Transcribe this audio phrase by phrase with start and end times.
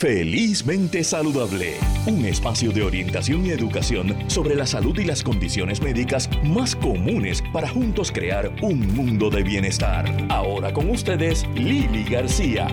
[0.00, 1.74] Felizmente Saludable,
[2.06, 7.42] un espacio de orientación y educación sobre la salud y las condiciones médicas más comunes
[7.52, 10.06] para juntos crear un mundo de bienestar.
[10.30, 12.68] Ahora con ustedes, Lili García.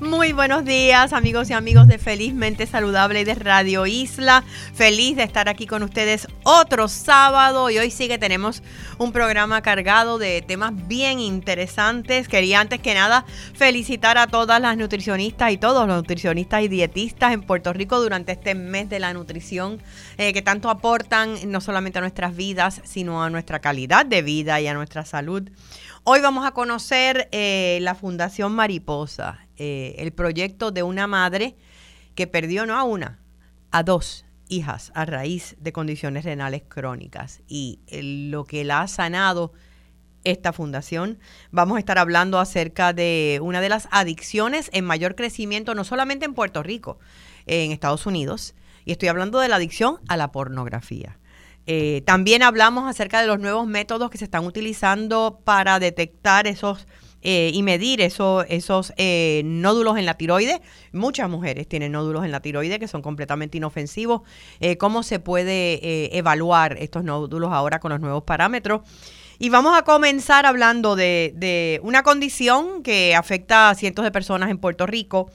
[0.00, 4.44] Muy buenos días amigos y amigos de Felizmente Saludable de Radio Isla.
[4.72, 8.62] Feliz de estar aquí con ustedes otro sábado y hoy sí que tenemos
[8.98, 12.28] un programa cargado de temas bien interesantes.
[12.28, 13.24] Quería antes que nada
[13.54, 18.30] felicitar a todas las nutricionistas y todos los nutricionistas y dietistas en Puerto Rico durante
[18.30, 19.82] este mes de la nutrición
[20.16, 24.60] eh, que tanto aportan no solamente a nuestras vidas, sino a nuestra calidad de vida
[24.60, 25.50] y a nuestra salud.
[26.04, 31.56] Hoy vamos a conocer eh, la Fundación Mariposa, eh, el proyecto de una madre
[32.14, 33.20] que perdió no a una,
[33.70, 38.88] a dos hijas a raíz de condiciones renales crónicas y eh, lo que la ha
[38.88, 39.52] sanado
[40.24, 41.18] esta fundación.
[41.50, 46.24] Vamos a estar hablando acerca de una de las adicciones en mayor crecimiento, no solamente
[46.24, 46.98] en Puerto Rico,
[47.46, 48.54] en Estados Unidos,
[48.84, 51.18] y estoy hablando de la adicción a la pornografía.
[51.70, 56.86] Eh, también hablamos acerca de los nuevos métodos que se están utilizando para detectar esos
[57.22, 60.60] eh, y medir esos eh, nódulos en la tiroide.
[60.92, 64.22] Muchas mujeres tienen nódulos en la tiroide que son completamente inofensivos.
[64.78, 68.82] ¿Cómo se puede evaluar estos nódulos ahora con los nuevos parámetros?
[69.38, 74.50] Y vamos a comenzar hablando de, de una condición que afecta a cientos de personas
[74.50, 75.30] en Puerto Rico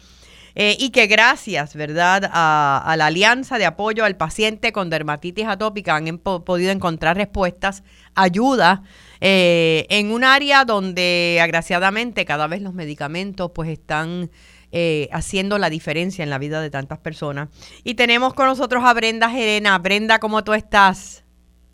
[0.56, 5.96] eh, y que gracias, ¿verdad?, a, la Alianza de Apoyo al Paciente con Dermatitis Atópica
[5.96, 8.84] han podido encontrar respuestas, ayuda
[9.26, 14.30] eh, en un área donde, agraciadamente, cada vez los medicamentos pues están...
[14.76, 17.50] Eh, haciendo la diferencia en la vida de tantas personas.
[17.84, 19.78] Y tenemos con nosotros a Brenda Gerena.
[19.78, 21.24] Brenda, ¿cómo tú estás?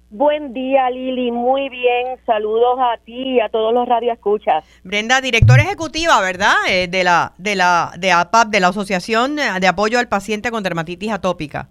[0.10, 1.32] Buen día, Lili.
[1.32, 2.18] Muy bien.
[2.26, 4.66] Saludos a ti y a todos los radioescuchas.
[4.84, 6.56] Brenda, directora ejecutiva, ¿verdad?
[6.68, 10.62] Eh, de la de la de APAP, de la Asociación de Apoyo al Paciente con
[10.62, 11.70] Dermatitis Atópica.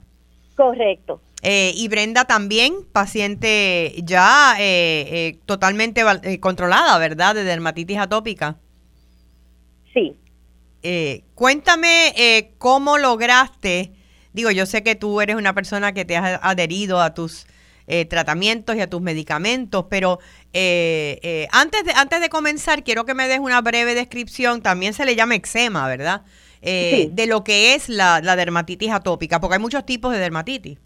[0.57, 1.21] Correcto.
[1.43, 6.03] Eh, y Brenda también, paciente ya eh, totalmente
[6.41, 7.35] controlada, ¿verdad?
[7.35, 8.59] De dermatitis atópica.
[9.95, 10.17] Sí.
[11.35, 13.93] cuéntame cómo lograste,
[14.33, 17.47] digo, yo sé que tú eres una persona que te has adherido a tus
[17.91, 20.19] eh, tratamientos y a tus medicamentos, pero
[20.53, 24.93] eh, eh, antes, de, antes de comenzar quiero que me des una breve descripción, también
[24.93, 26.21] se le llama eczema, ¿verdad?
[26.61, 30.79] De lo que es la, dermatitis atópica, porque hay muchos tipos de dermatitis.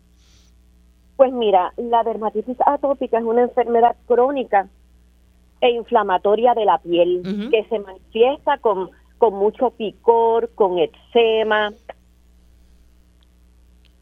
[1.22, 4.66] Pues mira, la dermatitis atópica es una enfermedad crónica
[5.60, 11.72] e inflamatoria de la piel que se manifiesta con, con mucho picor, con eczema,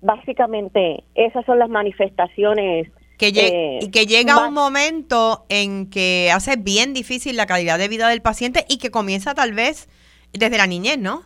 [0.00, 2.91] básicamente esas son las manifestaciones.
[3.19, 7.88] Que eh, y que llega un momento en que hace bien difícil la calidad de
[7.88, 9.91] vida del paciente y que comienza tal vez
[10.32, 11.25] desde la niñez, ¿no?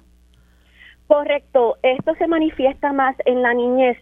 [1.06, 3.96] Correcto, esto se manifiesta más en la niñez,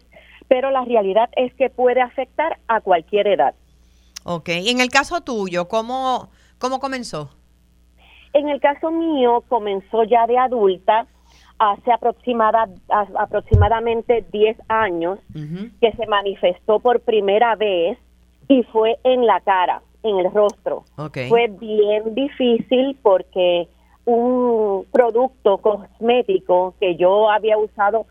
[0.53, 3.55] pero la realidad es que puede afectar a cualquier edad.
[4.23, 7.31] Ok, y en el caso tuyo, ¿cómo, cómo comenzó?
[8.33, 11.07] En el caso mío comenzó ya de adulta,
[11.57, 12.69] hace aproximada,
[13.17, 15.17] aproximadamente 10 años
[15.81, 17.97] que se manifestó por primera vez
[18.47, 20.83] y fue en la cara, en el rostro.
[21.29, 23.67] Fue bien difícil porque
[24.05, 28.05] un producto cosmético que yo había usado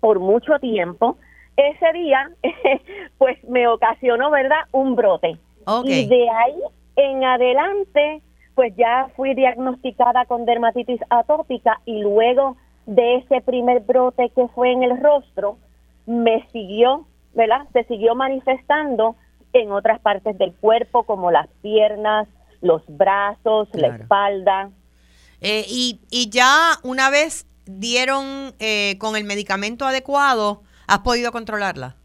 [0.00, 1.16] por mucho tiempo,
[1.56, 2.30] ese día
[3.18, 5.38] pues me ocasionó, ¿verdad?, un brote.
[5.84, 6.60] Y de ahí
[6.96, 8.22] en adelante
[8.54, 12.56] pues ya fui diagnosticada con dermatitis atópica y luego
[12.86, 15.58] de ese primer brote que fue en el rostro,
[16.06, 17.66] me siguió, ¿verdad?
[17.74, 19.16] Se siguió manifestando
[19.52, 22.28] en otras partes del cuerpo, como las piernas,
[22.62, 24.70] los brazos, la espalda.
[25.42, 31.96] Eh, y, y ya una vez dieron eh, con el medicamento adecuado, ¿has podido controlarla?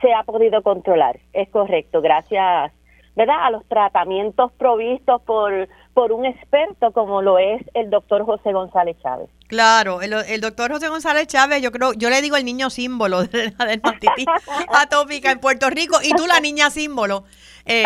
[0.00, 2.72] Se ha podido controlar, es correcto, gracias
[3.16, 3.46] ¿verdad?
[3.46, 8.96] a los tratamientos provistos por, por un experto como lo es el doctor José González
[9.02, 9.28] Chávez.
[9.46, 13.52] Claro, el, doctor José González Chávez, yo creo, yo le digo el niño símbolo de
[13.58, 14.26] la dermatitis
[14.68, 17.24] atópica en Puerto Rico y tú la niña símbolo,
[17.66, 17.84] eh,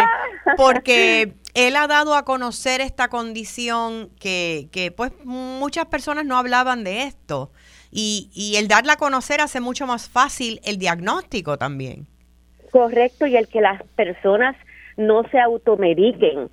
[0.56, 6.84] porque él ha dado a conocer esta condición que, que pues muchas personas no hablaban
[6.84, 7.50] de esto
[7.94, 12.08] y, y el darla a conocer hace mucho más fácil el diagnóstico también.
[12.73, 14.56] Correcto, y el que las personas
[14.96, 16.50] no se automediquen.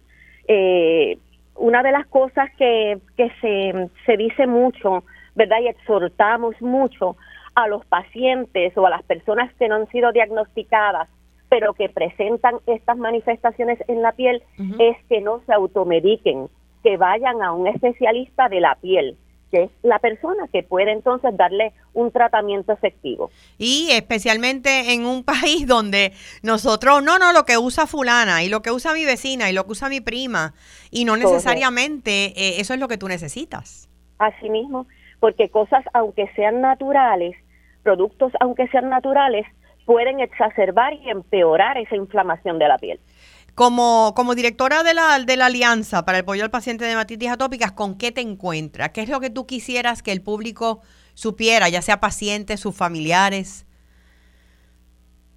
[0.47, 1.17] Eh,
[1.55, 5.03] una de las cosas que, que se, se dice mucho,
[5.33, 5.57] ¿verdad?
[5.63, 7.17] Y exhortamos mucho
[7.55, 11.09] a los pacientes o a las personas que no han sido diagnosticadas,
[11.49, 14.43] pero que presentan estas manifestaciones en la piel,
[14.79, 16.49] es que no se automediquen,
[16.83, 19.17] que vayan a un especialista de la piel,
[19.51, 23.29] que es la persona que puede entonces darle un tratamiento efectivo.
[23.57, 28.61] Y especialmente en un país donde nosotros, no, no, lo que usa fulana y lo
[28.61, 30.53] que usa mi vecina y lo que usa mi prima,
[30.89, 33.89] y no necesariamente eh, eso es lo que tú necesitas.
[34.17, 34.87] Así mismo,
[35.19, 37.35] porque cosas, aunque sean naturales,
[37.83, 39.45] productos, aunque sean naturales,
[39.85, 42.99] pueden exacerbar y empeorar esa inflamación de la piel.
[43.55, 47.29] Como, como directora de la, de la Alianza para el Apoyo al Paciente de Hepatitis
[47.29, 48.89] Atópicas, ¿con qué te encuentras?
[48.91, 50.81] ¿Qué es lo que tú quisieras que el público
[51.13, 53.67] supiera, ya sea pacientes, sus familiares?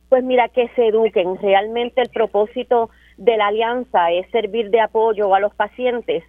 [0.09, 1.37] Pues mira, que se eduquen.
[1.39, 6.23] Realmente el propósito de la Alianza es servir de apoyo a los pacientes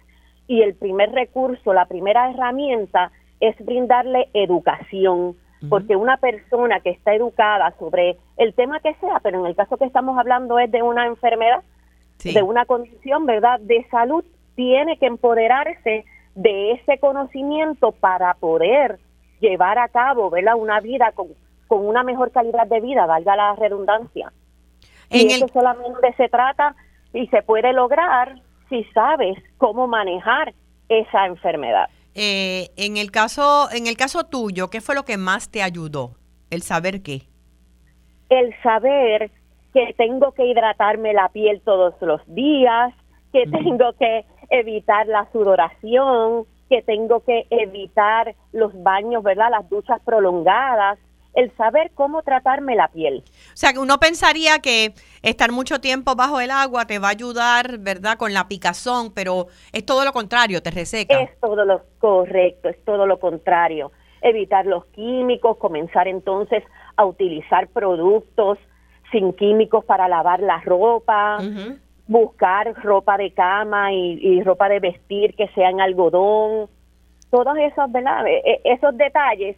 [0.48, 5.36] y el primer recurso, la primera herramienta es brindarle educación
[5.68, 9.76] porque una persona que está educada sobre el tema que sea, pero en el caso
[9.76, 11.62] que estamos hablando es de una enfermedad,
[12.22, 14.24] de una condición, ¿verdad?, de salud,
[14.54, 16.04] tiene que empoderarse
[16.34, 18.98] de ese conocimiento para poder
[19.40, 21.28] llevar a cabo, ¿verdad?, una vida con,
[21.66, 24.32] con una mejor calidad de vida, valga la redundancia.
[25.10, 26.74] y eso solamente se trata
[27.12, 30.52] y se puede lograr si sabes cómo manejar
[30.88, 31.88] esa enfermedad.
[32.14, 36.16] Eh, en el caso, en el caso tuyo, ¿qué fue lo que más te ayudó?
[36.50, 37.22] El saber qué.
[38.28, 39.30] El saber
[39.76, 42.94] que tengo que hidratarme la piel todos los días,
[43.30, 49.50] que tengo que evitar la sudoración, que tengo que evitar los baños, ¿verdad?
[49.50, 50.98] Las duchas prolongadas,
[51.34, 53.22] el saber cómo tratarme la piel.
[53.26, 57.10] O sea, que uno pensaría que estar mucho tiempo bajo el agua te va a
[57.10, 58.16] ayudar, ¿verdad?
[58.16, 61.20] Con la picazón, pero es todo lo contrario, te reseca.
[61.20, 63.92] Es todo lo correcto, es todo lo contrario.
[64.22, 66.64] Evitar los químicos, comenzar entonces
[66.96, 68.56] a utilizar productos
[69.10, 71.38] sin químicos para lavar la ropa,
[72.06, 76.68] buscar ropa de cama y, y, ropa de vestir que sea en algodón.
[77.30, 78.26] Todos esos, ¿verdad?
[78.26, 79.56] E, e, esos detalles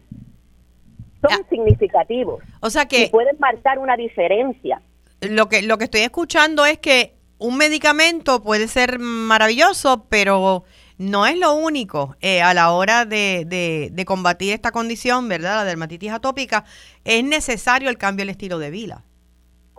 [1.21, 1.47] son ah.
[1.49, 2.43] significativos.
[2.61, 3.03] O sea que...
[3.03, 4.81] Y pueden marcar una diferencia.
[5.21, 10.63] Lo que, lo que estoy escuchando es que un medicamento puede ser maravilloso, pero
[10.97, 13.45] no es lo único eh, a la hora de,
[13.91, 15.55] de, combatir esta condición, ¿verdad?
[15.55, 16.65] La dermatitis atópica,
[17.05, 19.03] es necesario el cambio del estilo de vida.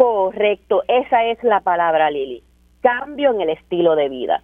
[0.01, 2.43] Correcto, esa es la palabra, Lili.
[2.81, 4.43] Cambio en el estilo de vida.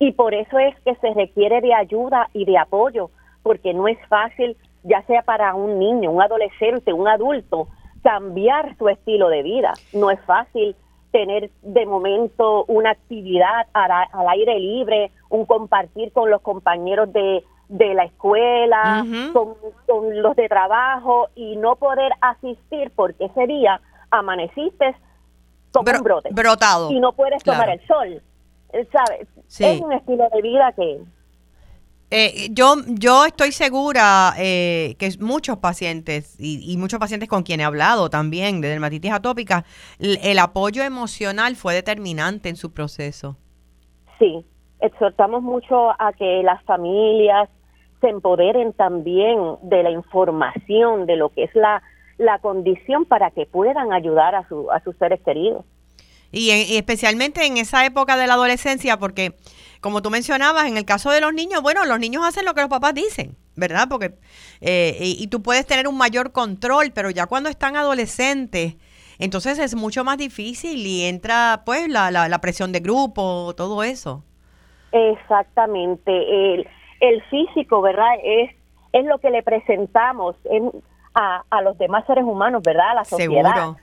[0.00, 3.10] Y por eso es que se requiere de ayuda y de apoyo,
[3.44, 7.68] porque no es fácil ya sea para un niño, un adolescente, un adulto,
[8.02, 9.74] cambiar su estilo de vida.
[9.92, 10.74] No es fácil
[11.12, 18.02] tener de momento una actividad al, aire libre, un compartir con los compañeros de, la
[18.02, 19.54] escuela, con,
[20.20, 23.80] los de trabajo y no poder asistir porque ese día
[24.10, 24.96] amaneciste
[25.72, 26.28] como un brote.
[26.32, 26.90] Brotado.
[26.90, 28.22] Y no puedes tomar el sol.
[28.92, 29.28] ¿Sabes?
[29.58, 31.00] Es un estilo de vida que
[32.10, 37.64] eh, yo, yo estoy segura eh, que muchos pacientes y, muchos pacientes con quien he
[37.64, 39.64] hablado también de dermatitis atópica,
[39.98, 43.36] el, apoyo emocional fue determinante en su proceso.
[44.20, 44.46] Sí,
[44.80, 47.48] exhortamos mucho a que las familias
[48.00, 51.82] se empoderen también de la información de lo que es la,
[52.18, 55.64] la condición para que puedan ayudar a, su, a sus seres queridos.
[56.32, 59.34] y especialmente en esa época de la adolescencia, porque
[59.86, 62.60] como tú mencionabas, en el caso de los niños, bueno, los niños hacen lo que
[62.60, 63.86] los papás dicen, ¿verdad?
[63.88, 64.14] Porque
[64.60, 68.74] eh, y, tú puedes tener un mayor control, pero ya cuando están adolescentes,
[69.18, 74.24] entonces es mucho más difícil y entra pues la, la, presión de grupo, todo eso.
[74.90, 76.10] Exactamente.
[76.54, 76.66] El,
[77.00, 78.14] el físico, ¿verdad?
[78.24, 78.50] Es,
[78.92, 80.36] es lo que le presentamos
[81.16, 82.90] a, a los demás seres humanos, ¿verdad?
[82.90, 83.54] A la sociedad.
[83.54, 83.76] Seguro.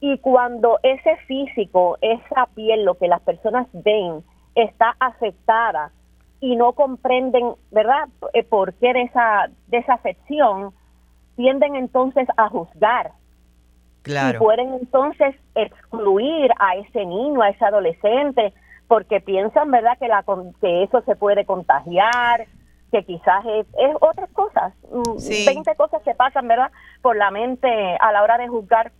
[0.00, 4.22] Y cuando ese físico, esa piel, lo que las personas ven,
[4.54, 5.92] está afectada
[6.40, 10.74] y no comprenden, ¿verdad?, eh, por qué de esa desafección,
[11.36, 13.12] tienden entonces a juzgar.
[14.02, 14.36] Claro.
[14.36, 18.52] Y pueden entonces excluir a ese niño, a ese adolescente,
[18.86, 20.22] porque piensan, ¿verdad?, que, la,
[20.60, 22.46] que eso se puede contagiar,
[22.94, 23.66] que quizás es,
[24.00, 26.70] otras cosas, 20 mm, cosas que pasan, ¿verdad?,
[27.02, 28.92] por la mente a la hora de juzgar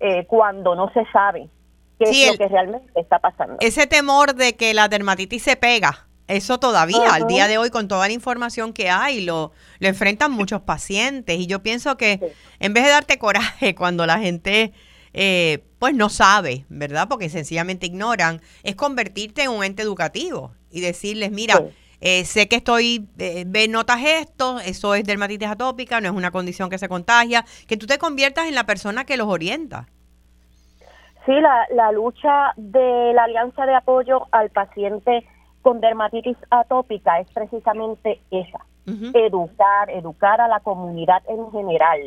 [0.00, 1.50] eh, cuando no se sabe
[1.98, 3.56] qué es lo que realmente está pasando.
[3.60, 7.88] Ese temor de que la dermatitis se pega, eso todavía, al día de hoy, con
[7.88, 11.38] toda la información que hay, lo, lo enfrentan muchos pacientes.
[11.38, 14.72] Y yo pienso que en vez de darte coraje cuando la gente
[15.12, 17.06] eh, pues no sabe, ¿verdad?
[17.06, 21.62] Porque sencillamente ignoran, es convertirte en un ente educativo y decirles, mira,
[22.02, 26.32] eh, sé que estoy, eh, ve, notas esto, eso es dermatitis atópica, no es una
[26.32, 29.86] condición que se contagia, que tú te conviertas en la persona que los orienta.
[31.24, 35.24] Sí, la, la lucha de la Alianza de Apoyo al Paciente
[35.62, 38.66] con Dermatitis Atópica es precisamente esa,
[39.14, 42.00] educar, educar a la comunidad en general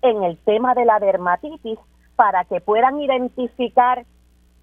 [0.00, 1.78] en el tema de la dermatitis
[2.16, 4.06] para que puedan identificar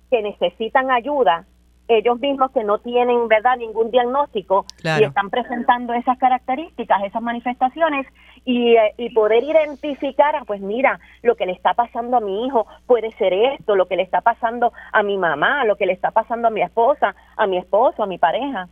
[0.10, 1.46] que necesitan ayuda
[1.90, 8.06] ellos mismos que no tienen verdad ningún diagnóstico y están presentando esas características, esas manifestaciones
[8.46, 12.46] y, eh, y, poder identificar, ah, pues mira, lo que le está pasando a mi
[12.46, 15.94] hijo puede ser esto, lo que le está pasando a mi mamá, lo que le
[15.94, 18.70] está pasando a mi esposa, a mi esposo, a mi pareja.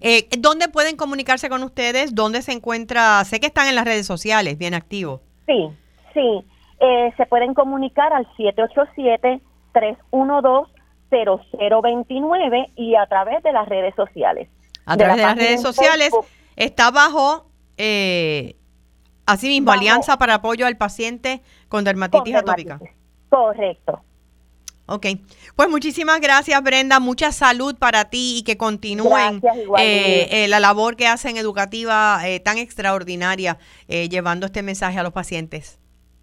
[0.00, 2.14] Eh, ¿Dónde pueden comunicarse con ustedes?
[2.14, 3.22] ¿Dónde se encuentra?
[3.24, 5.20] Sé que están en las redes sociales, bien activos.
[5.46, 5.68] Sí,
[6.14, 6.44] sí.
[6.80, 9.40] Eh, se pueden comunicar al 787
[9.72, 10.75] 312
[11.10, 14.48] 0029 y a través de las redes sociales.
[14.84, 16.12] A través de, las redes sociales
[16.56, 17.46] está bajo,
[17.76, 18.56] eh,
[19.26, 22.80] asimismo, Alianza para Apoyo al Paciente con Dermatitis, Atópica.
[23.28, 24.02] Correcto.
[24.88, 25.06] Ok,
[25.56, 29.42] pues muchísimas gracias Brenda, mucha salud para ti y que continúen
[29.78, 33.58] eh, eh, la labor que hacen educativa eh, tan extraordinaria
[33.88, 35.80] llevando este mensaje a los pacientes.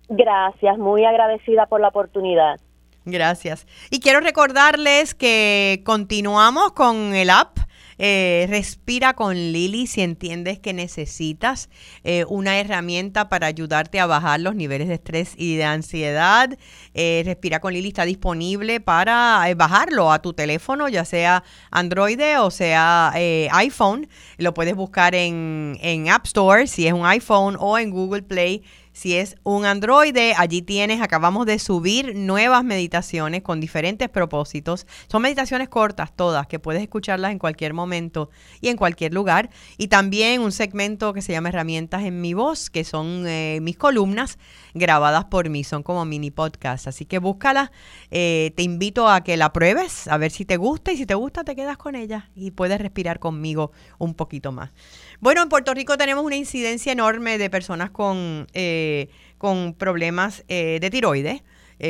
[0.07, 2.59] Gracias, muy agradecida por la oportunidad.
[3.05, 3.67] Gracias.
[3.89, 7.59] Y quiero recordarles que continuamos con el app.
[7.99, 11.69] Eh, respira con Lili si entiendes que necesitas
[12.03, 16.57] eh, una herramienta para ayudarte a bajar los niveles de estrés y de ansiedad.
[16.95, 22.51] Eh, respira con Lili está disponible para bajarlo a tu teléfono, ya sea Android o
[22.51, 23.13] sea
[23.51, 24.07] iPhone.
[24.37, 28.63] Lo puedes buscar en, en App Store si es un iPhone o en Google Play
[28.93, 34.85] si es un Android, allí tienes, acabamos de subir nuevas meditaciones con diferentes propósitos.
[35.07, 38.29] Son meditaciones cortas todas, que puedes escucharlas en cualquier momento
[38.61, 39.49] y en cualquier lugar.
[39.77, 43.77] Y también un segmento que se llama Herramientas en mi voz, que son eh, mis
[43.77, 44.37] columnas
[44.73, 46.87] grabadas por mí, son como mini podcast.
[46.87, 47.71] Así que búscala,
[48.11, 51.15] eh, te invito a que la pruebes, a ver si te gusta y si te
[51.15, 54.71] gusta te quedas con ella y puedes respirar conmigo un poquito más.
[55.19, 60.79] Bueno, en Puerto Rico tenemos una incidencia enorme de personas con, eh, con problemas eh,
[60.81, 61.43] de tiroides.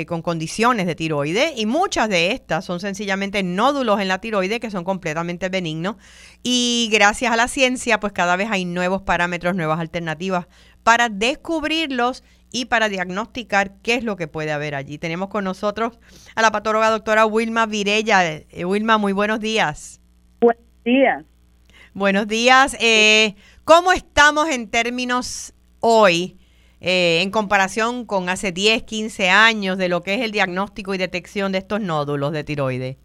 [0.08, 4.72] Con condiciones de tiroides y muchas de estas son sencillamente nódulos en la tiroide que
[4.72, 5.98] son completamente benignos
[6.42, 10.48] y gracias a la ciencia pues cada vez hay nuevos parámetros, nuevas alternativas
[10.84, 12.24] para descubrirlos
[12.54, 14.98] y para diagnosticar qué es lo que puede haber allí.
[15.00, 16.00] Tenemos con nosotros
[16.36, 18.44] a la patóloga doctora Wilma Virella.
[18.64, 20.00] Wilma, muy buenos días.
[20.40, 21.26] Buenos días.
[21.96, 22.78] Buenos días.
[22.80, 26.38] Eh, ¿Cómo estamos en términos hoy
[26.80, 31.00] eh, en comparación con hace 10, 15 años de lo que es el diagnóstico y
[31.00, 32.98] detección de estos nódulos de tiroides?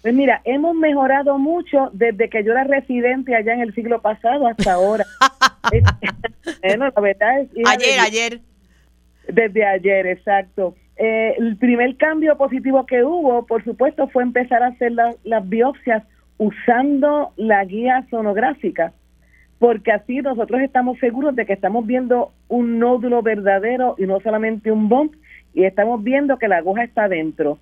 [0.00, 4.46] Pues mira, hemos mejorado mucho desde que yo era residente allá en el siglo pasado
[4.46, 5.04] hasta ahora.
[6.62, 7.48] bueno, la verdad es...
[7.66, 8.40] Ayer, ayer.
[9.28, 10.74] Desde ayer, exacto.
[10.96, 16.04] Eh, el primer cambio positivo que hubo, por supuesto, fue empezar a hacer las biopsias
[16.38, 18.92] usando la guía sonográfica,
[19.58, 24.70] porque así nosotros estamos seguros de que estamos viendo un nódulo verdadero y no solamente
[24.70, 25.14] un bump,
[25.52, 27.58] y estamos viendo que la aguja está dentro.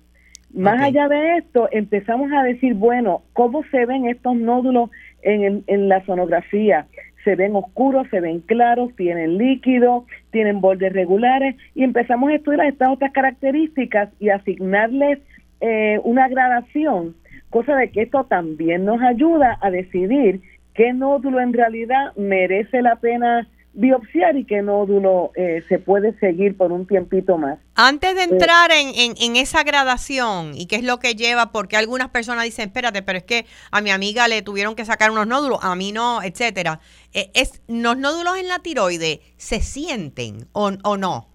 [0.53, 4.91] Más allá de esto, empezamos a decir, bueno, ¿cómo se ven estos nódulos
[5.23, 6.85] en, en la sonografía?
[7.23, 12.67] Se ven oscuros, se ven claros, tienen líquido, tienen bordes regulares, y empezamos a estudiar
[12.67, 15.19] estas otras características y asignarles
[15.61, 17.15] eh, una gradación
[17.53, 20.41] cosa de que esto también nos ayuda a decidir
[20.73, 26.55] qué nódulo en realidad merece la pena biopsiar y qué nódulo eh, se puede seguir
[26.55, 27.59] por un tiempito más.
[27.75, 31.75] Antes de eh, entrar en, en, esa gradación y qué es lo que lleva, porque
[31.75, 35.27] algunas personas dicen, espérate, pero es que a mi amiga le tuvieron que sacar unos
[35.27, 36.79] nódulos, a mí no, etcétera.
[37.13, 41.27] Eh, es, ¿Los nódulos en la tiroide se sienten o, o no?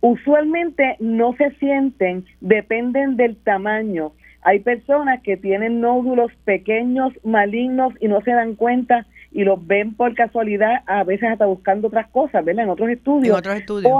[0.00, 4.12] Usualmente no se sienten, dependen del tamaño.
[4.42, 9.94] Hay personas que tienen nódulos pequeños, malignos y no se dan cuenta y los ven
[9.94, 12.64] por casualidad, a veces hasta buscando otras cosas, ¿verdad?
[12.64, 13.36] En otros estudios.
[13.36, 13.92] otros estudios.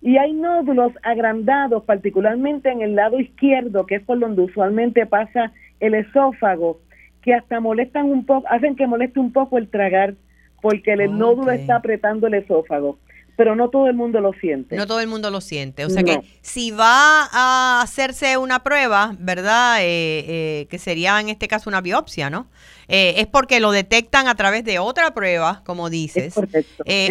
[0.00, 5.52] y hay nódulos agrandados, particularmente en el lado izquierdo, que es por donde usualmente pasa
[5.80, 6.78] el esófago,
[7.22, 10.14] que hasta molestan un poco, hacen que moleste un poco el tragar,
[10.62, 12.98] porque el nódulo está apretando el esófago
[13.38, 14.74] pero no todo el mundo lo siente.
[14.74, 15.84] No todo el mundo lo siente.
[15.84, 19.78] O sea que si va a hacerse una prueba, ¿verdad?
[19.80, 22.48] Eh, eh, que sería en este caso una biopsia, ¿no?
[22.88, 26.34] Eh, es porque lo detectan a través de otra prueba, como dices,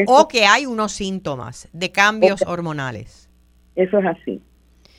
[0.05, 3.29] o que hay unos síntomas de cambios hormonales.
[3.77, 4.41] Eso es así.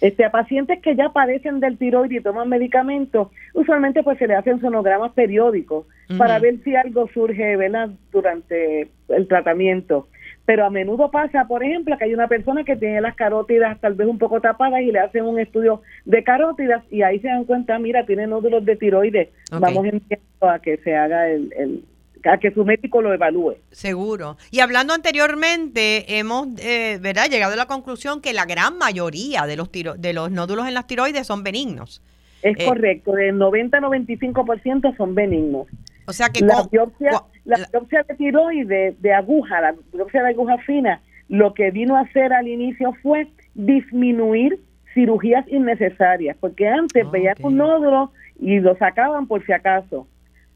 [0.00, 4.35] Este, a pacientes que ya padecen del tiroides y toman medicamentos, usualmente pues se le
[4.35, 5.85] hacen sonogramas periódicos
[6.16, 7.90] para ver si algo surge ¿verdad?
[8.12, 10.08] durante el tratamiento
[10.49, 13.93] pero a menudo pasa, por ejemplo, que hay una persona que tiene las carótidas tal
[13.93, 17.45] vez un poco tapadas y le hacen un estudio de carótidas y ahí se dan
[17.45, 21.85] cuenta, mira, tiene nódulos de tiroides, vamos enviando a que se haga el,
[22.25, 23.57] a que su médico lo evalúe.
[23.73, 24.38] Seguro.
[24.50, 27.28] Y hablando anteriormente, hemos eh, ¿verdad?
[27.28, 30.73] llegado a la conclusión que la gran mayoría de los, tiro de los nódulos en
[30.73, 32.00] las tiroides son benignos.
[32.40, 35.67] Es eh, correcto, del 90-95% son benignos.
[36.09, 40.57] O sea que la biopsia, la, biopsia de tiroides de aguja, la biopsia de aguja
[40.59, 44.59] fina, lo que vino a hacer al inicio fue disminuir
[44.95, 48.11] cirugías innecesarias, porque antes ah, veían un nódulo
[48.41, 50.09] y lo sacaban por si acaso.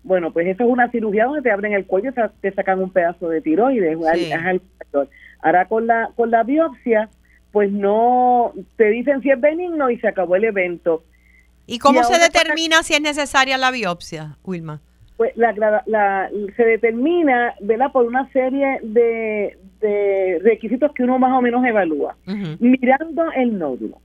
[0.05, 2.91] Bueno, pues eso es una cirugía donde te abren el cuello y te sacan un
[2.91, 3.99] pedazo de tiroides.
[5.43, 7.11] Ahora con la, con la biopsia,
[7.53, 11.05] pues no, te dicen si es benigno y se acabó el evento.
[11.67, 14.81] ¿Y cómo se determina si es necesaria la biopsia, Wilma?
[15.23, 17.93] Pues la, se determina, ¿verdad?
[17.93, 19.57] Por una serie de,
[20.43, 22.17] requisitos que uno más o menos evalúa.
[22.59, 23.99] Mirando el nódulo.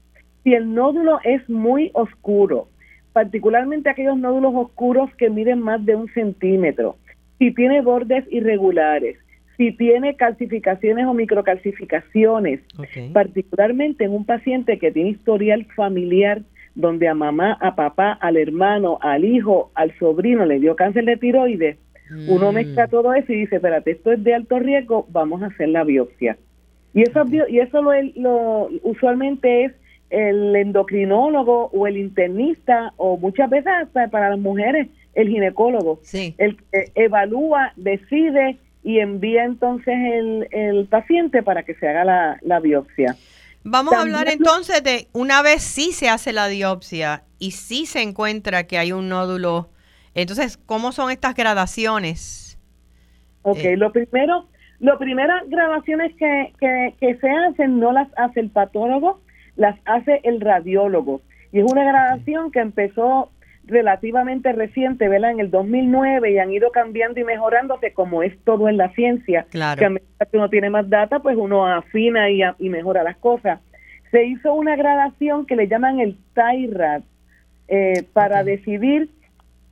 [0.44, 2.68] Si el nódulo es muy oscuro,
[3.12, 6.94] particularmente aquellos nódulos oscuros que miden más de un centímetro,
[7.40, 9.18] si tiene bordes irregulares,
[9.56, 12.60] si tiene calcificaciones o microcalcificaciones,
[13.12, 16.42] particularmente en un paciente que tiene historial familiar
[16.78, 21.16] donde a mamá, a papá, al hermano, al hijo, al sobrino le dio cáncer de
[21.16, 21.76] tiroides,
[22.28, 22.54] uno mm.
[22.54, 25.82] mezcla todo eso y dice, espérate, esto es de alto riesgo, vamos a hacer la
[25.82, 26.38] biopsia.
[26.94, 29.72] Y eso, y eso lo, lo usualmente es
[30.10, 36.00] el endocrinólogo o el internista o muchas veces para las mujeres el ginecólogo,
[36.38, 36.56] el
[36.94, 43.16] evalúa, decide y envía entonces el, el paciente para que se haga la, la biopsia.
[43.70, 48.02] Vamos a hablar entonces de una vez sí se hace la biopsia y sí se
[48.02, 49.68] encuentra que hay un nódulo.
[50.14, 52.58] Entonces, ¿cómo son estas gradaciones?
[53.42, 54.48] Ok, eh, lo primero,
[54.80, 59.20] lo primeras gradaciones que, que, que se hacen no las hace el patólogo,
[59.56, 61.20] las hace el radiólogo.
[61.52, 63.30] Y es una gradación que empezó
[63.68, 65.32] relativamente reciente, ¿verdad?
[65.32, 69.46] En el 2009 y han ido cambiando y mejorándose como es todo en la ciencia.
[69.50, 69.78] Claro.
[69.78, 73.16] Que a medida que uno tiene más data, pues uno afina y, y mejora las
[73.18, 73.60] cosas.
[74.10, 77.02] Se hizo una gradación que le llaman el TIRAD
[77.68, 79.10] eh, para decidir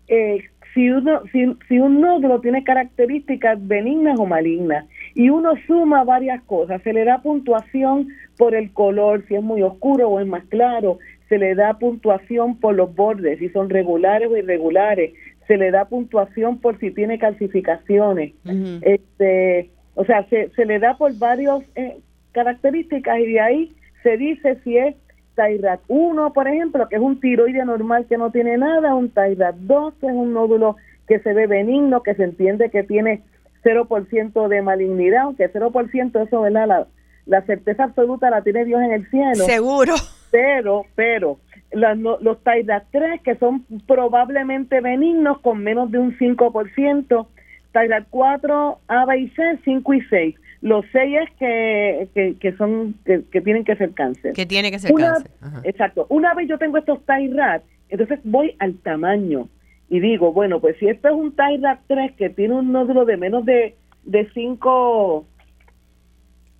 [0.08, 0.44] eh,
[0.74, 4.84] si, uno, si, si un nódulo tiene características benignas o malignas.
[5.14, 6.82] Y uno suma varias cosas.
[6.82, 10.98] Se le da puntuación por el color, si es muy oscuro o es más claro,
[11.28, 15.12] se le da puntuación por los bordes, si son regulares o irregulares,
[15.46, 18.34] se le da puntuación por si tiene calcificaciones,
[18.82, 21.98] este, o sea, se, se le da por varias eh,
[22.32, 24.94] características y de ahí se dice si es
[25.36, 29.54] TIRAD 1, por ejemplo, que es un tiroide normal que no tiene nada, un TIRAD
[29.54, 33.22] 2, que es un nódulo que se ve benigno, que se entiende que tiene
[33.62, 36.66] 0% de malignidad, aunque 0% eso, ¿verdad?
[36.66, 36.86] La,
[37.26, 39.44] la certeza absoluta la tiene Dios en el cielo.
[39.44, 39.94] Seguro.
[40.30, 41.38] Pero, pero,
[41.72, 47.26] los TAIDAS 3, que son probablemente benignos con menos de un 5%,
[47.72, 50.34] TAIDAS 4, A, y C, 5 y 6.
[50.62, 54.32] Los 6 es que, que, son, que, tienen que ser cáncer.
[54.32, 55.30] Que tiene que ser cáncer.
[55.64, 56.06] Exacto.
[56.08, 59.48] Una vez yo tengo estos TAIRAT, entonces voy al tamaño
[59.88, 63.16] y digo, bueno, pues si esto es un TAIRAT 3 que tiene un nódulo de
[63.16, 65.26] menos de, de 5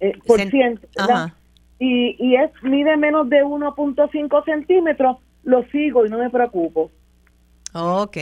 [0.01, 0.87] eh, por ciento,
[1.79, 6.91] y, y es mide menos de 1.5 centímetros, lo sigo y no me preocupo.
[7.75, 8.17] Ok.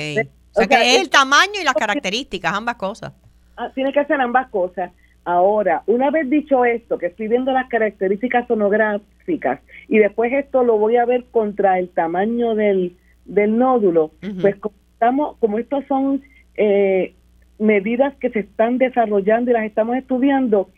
[0.54, 3.12] O sea, que es el tamaño y las características, ambas cosas.
[3.56, 4.90] Ah, tiene que ser ambas cosas.
[5.24, 10.76] Ahora, una vez dicho esto, que estoy viendo las características sonográficas y después esto lo
[10.76, 14.10] voy a ver contra el tamaño del, del nódulo,
[14.42, 16.22] pues como, estamos, como estos son
[16.56, 17.14] eh,
[17.58, 20.68] medidas que se están desarrollando y las estamos estudiando,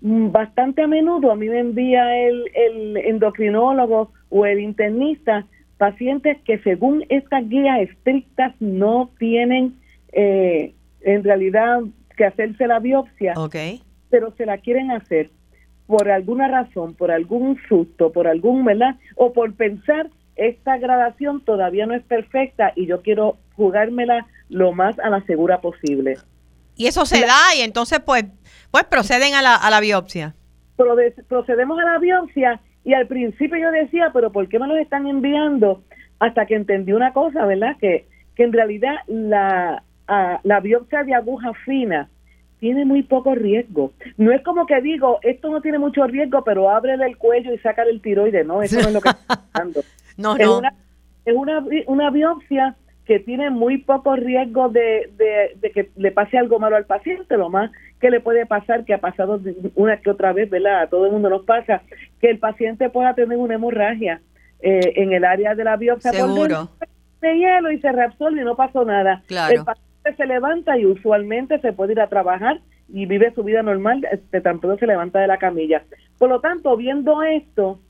[0.00, 5.46] bastante a menudo a mí me envía el, el endocrinólogo o el internista
[5.78, 9.78] pacientes que según estas guías estrictas no tienen
[10.12, 11.80] eh, en realidad
[12.16, 13.34] que hacerse la biopsia,
[14.10, 15.30] pero se la quieren hacer
[15.86, 18.96] por alguna razón, por algún susto, por algún, ¿verdad?
[19.14, 24.98] O por pensar, esta gradación todavía no es perfecta y yo quiero jugármela lo más
[24.98, 26.18] a la segura posible.
[26.76, 28.24] Y eso se da y entonces pues
[28.76, 30.34] pues proceden a la, a la biopsia.
[31.28, 35.06] Procedemos a la biopsia y al principio yo decía, pero ¿por qué me los están
[35.06, 35.82] enviando?
[36.18, 37.78] Hasta que entendí una cosa, ¿verdad?
[37.80, 39.82] Que, que en realidad la,
[40.42, 42.10] la biopsia de aguja fina
[42.60, 43.92] tiene muy poco riesgo.
[44.18, 47.58] No es como que digo, esto no tiene mucho riesgo, pero ábrele el cuello y
[47.60, 48.44] saca el tiroide.
[48.44, 49.80] No, eso no es lo que está pasando.
[50.18, 50.58] no, no.
[50.58, 50.74] Una,
[51.24, 56.58] es una, una biopsia que tiene muy poco riesgo de, de, que le pase algo
[56.58, 59.40] malo al paciente, lo más que le puede pasar, que ha pasado
[59.74, 60.82] una que otra vez, ¿verdad?
[60.82, 61.82] A todo el mundo nos pasa,
[62.20, 64.20] que el paciente pueda tener una hemorragia
[64.60, 66.70] eh, en el área de la biopsia Seguro.
[67.20, 69.22] de hielo y se reabsorbe y no pasó nada.
[69.26, 69.54] Claro.
[69.54, 73.62] El paciente se levanta y usualmente se puede ir a trabajar y vive su vida
[73.62, 75.82] normal, este, tampoco se levanta de la camilla.
[76.18, 77.80] Por lo tanto, viendo esto,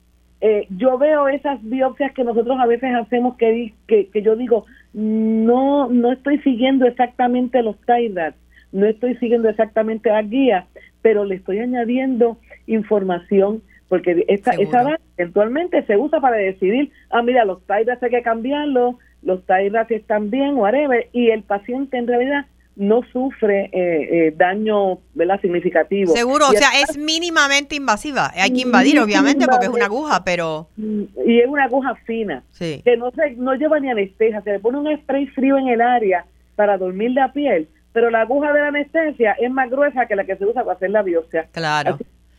[0.41, 4.65] eh, yo veo esas biopsias que nosotros a veces hacemos que, que, que yo digo,
[4.93, 8.35] no, no estoy siguiendo exactamente los TIDAT,
[8.77, 10.67] no estoy siguiendo exactamente la guía,
[11.03, 17.45] pero le estoy añadiendo información porque esta, esa eventualmente se usa para decidir, ah, mira,
[17.45, 22.47] los TIDAT hay que cambiarlos, los TIDAT están bien, whatever, y el paciente en realidad
[22.75, 25.41] no sufre eh, eh, daño ¿verdad?
[25.41, 26.13] significativo.
[26.13, 28.33] Seguro, o sea, es mínimamente invasiva.
[28.35, 30.69] Hay que invadir, obviamente, porque es una aguja, pero...
[30.77, 34.43] Y es una aguja fina, que no, se, no lleva ni anestesia.
[34.43, 38.21] Se le pone un spray frío en el área para dormir la piel, pero la
[38.21, 41.01] aguja de la anestesia es más gruesa que la que se usa para hacer la
[41.01, 41.49] biopsia.
[41.51, 41.97] Claro.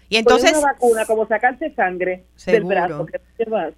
[0.07, 0.51] Y entonces...
[0.51, 3.07] Una vacuna, como sacarse sangre del brazo.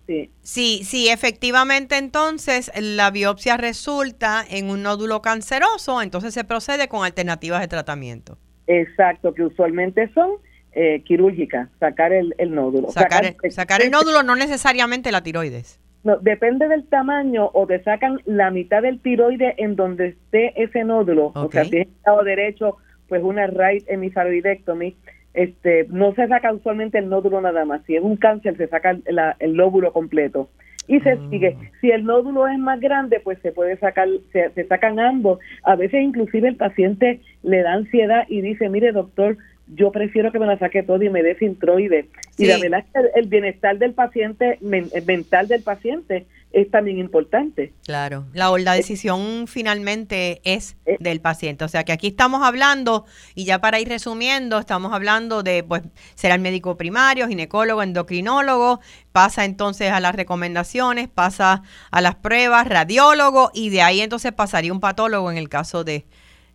[0.05, 0.29] sí.
[0.41, 7.05] sí, sí, efectivamente entonces la biopsia resulta en un nódulo canceroso, entonces se procede con
[7.05, 8.37] alternativas de tratamiento.
[8.67, 10.31] Exacto, que usualmente son
[10.73, 12.91] eh, quirúrgicas, sacar el, nódulo.
[12.91, 15.79] Sacar, sacar, el nódulo, no necesariamente la tiroides.
[16.03, 20.83] No, depende del tamaño o te sacan la mitad del tiroide en donde esté ese
[20.83, 21.31] nódulo.
[21.35, 24.95] O sea, si es lado derecho, pues una right hemifaroidectomy
[25.33, 27.81] este, no se saca usualmente el nódulo nada más.
[27.85, 28.97] Si es un cáncer, se saca
[29.39, 30.49] el, lóbulo completo.
[30.88, 31.19] Y se ah.
[31.29, 31.55] sigue.
[31.81, 35.39] Si el nódulo es más grande, pues se puede sacar, se, sacan ambos.
[35.63, 39.38] A veces inclusive el paciente le da ansiedad y dice, mire doctor,
[39.69, 42.10] yo prefiero que me la saque todo y me dé sintroide.
[42.38, 47.73] Y la verdad es que el, bienestar del paciente, mental del paciente, es también importante.
[47.86, 50.97] Claro, la, la decisión finalmente es eh.
[50.99, 51.63] del paciente.
[51.63, 53.05] O sea que aquí estamos hablando,
[53.36, 55.84] y ya para ir resumiendo, estamos hablando de, pues,
[56.15, 58.79] será el médico primario, ginecólogo, endocrinólogo,
[59.12, 64.73] pasa entonces a las recomendaciones, pasa a las pruebas, radiólogo, y de ahí entonces pasaría
[64.73, 66.05] un patólogo en el caso de,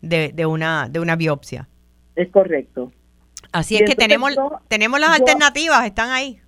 [0.01, 1.69] de, una, de una biopsia.
[2.17, 2.93] Es correcto.
[3.55, 4.35] Así es que tenemos,
[4.67, 6.41] tenemos las alternativas, están ahí.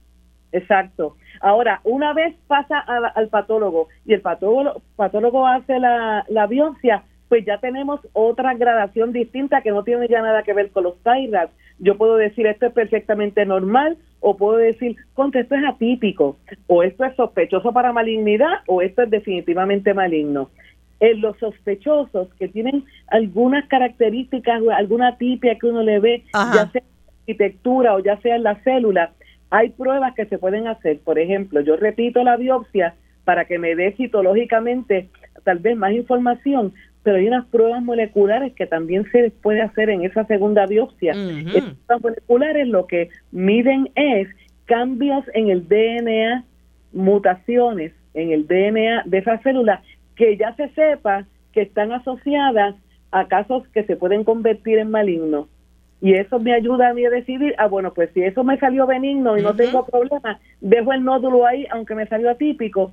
[0.51, 1.17] Exacto.
[1.41, 7.59] Ahora, una vez pasa al patólogo y el patólogo, patólogo hace la, biopsia, pues ya
[7.59, 11.51] tenemos otra gradación distinta que no tiene ya nada que ver con los TIRAS.
[11.79, 16.83] Yo puedo decir esto es perfectamente normal o puedo decir, contra esto es atípico o
[16.83, 20.51] esto es sospechoso para malignidad o esto es definitivamente maligno.
[20.99, 26.83] En los sospechosos que tienen algunas características, alguna tipia que uno le ve, ya sea
[26.83, 26.96] la
[27.27, 29.13] arquitectura o ya sea en la célula,
[29.51, 31.01] hay pruebas que se pueden hacer.
[31.01, 35.09] Por ejemplo, yo repito la biopsia para que me dé citológicamente
[35.45, 40.05] tal vez más información, pero hay unas pruebas moleculares que también se puede hacer en
[40.05, 41.13] esa segunda biopsia.
[41.13, 44.29] Estas pruebas moleculares lo que miden es
[44.67, 46.45] cambios en el DNA,
[46.93, 49.83] mutaciones en el DNA de esa célula
[50.17, 52.75] que ya se sepa que están asociadas
[53.11, 55.49] a casos que se pueden convertir en malignos
[56.01, 58.87] y eso me ayuda a mí a decidir, ah, bueno, pues si eso me salió
[58.87, 62.93] benigno y no tengo problema, dejo el nódulo ahí, aunque me salió atípico,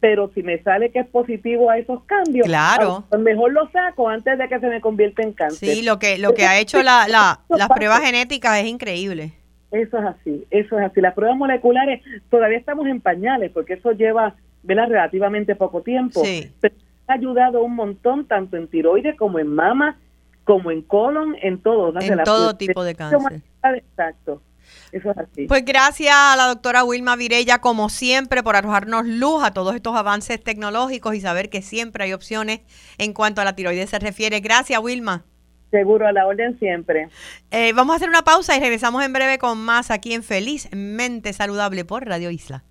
[0.00, 3.04] pero si me sale que es positivo a esos cambios, claro.
[3.18, 5.76] mejor lo saco antes de que se me convierta en cáncer.
[5.76, 9.32] Sí, lo que, lo que ha hecho la, la, las pruebas genéticas es increíble.
[9.70, 11.00] Eso es así, eso es así.
[11.00, 14.88] Las pruebas moleculares todavía estamos en pañales porque eso lleva ¿verdad?
[14.88, 16.22] relativamente poco tiempo.
[16.24, 16.52] Sí.
[16.60, 16.74] Pero
[17.06, 19.98] ha ayudado un montón tanto en tiroides como en mama
[20.44, 21.98] como en colon, en todo.
[22.00, 23.42] En todo tipo de cáncer.
[23.62, 24.42] Exacto.
[24.90, 25.46] Eso es así.
[25.46, 29.96] Pues gracias a la doctora Wilma Virella, como siempre, por arrojarnos luz a todos estos
[29.96, 32.60] avances tecnológicos y saber que siempre hay opciones
[32.98, 34.40] en cuanto a la tiroides se refiere.
[34.40, 35.24] Gracias, Wilma.
[35.70, 37.08] Seguro, a la orden siempre.
[37.50, 41.32] Eh, vamos a hacer una pausa y regresamos en breve con más aquí en Felizmente
[41.32, 42.62] Saludable por Radio Isla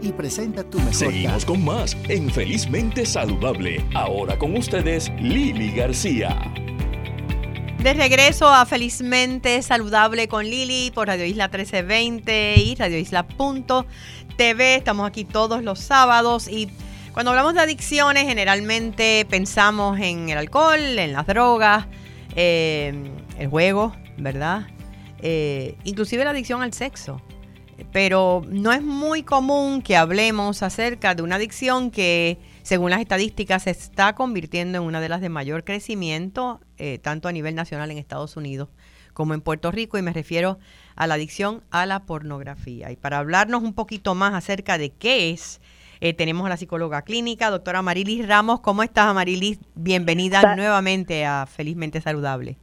[0.00, 0.94] y presenta tu mejor.
[0.94, 3.84] Seguimos con más en Felizmente Saludable.
[3.94, 6.36] Ahora con ustedes, Lili García.
[7.78, 14.74] De regreso a Felizmente Saludable con Lili por Radio Isla 1320 y Radio Isla.tv.
[14.74, 16.68] Estamos aquí todos los sábados y
[17.12, 21.86] cuando hablamos de adicciones generalmente pensamos en el alcohol, en las drogas,
[22.34, 22.92] eh,
[23.38, 24.66] el juego, ¿verdad?
[25.22, 27.22] Eh, inclusive la adicción al sexo
[27.92, 33.64] pero no es muy común que hablemos acerca de una adicción que, según las estadísticas,
[33.64, 37.90] se está convirtiendo en una de las de mayor crecimiento, eh, tanto a nivel nacional
[37.90, 38.68] en Estados Unidos
[39.12, 40.58] como en Puerto Rico, y me refiero
[40.94, 42.90] a la adicción a la pornografía.
[42.90, 45.62] Y para hablarnos un poquito más acerca de qué es,
[46.02, 48.60] eh, tenemos a la psicóloga clínica, doctora Marilis Ramos.
[48.60, 49.58] ¿Cómo estás, Marilis?
[49.74, 52.56] Bienvenida nuevamente a Felizmente Saludable.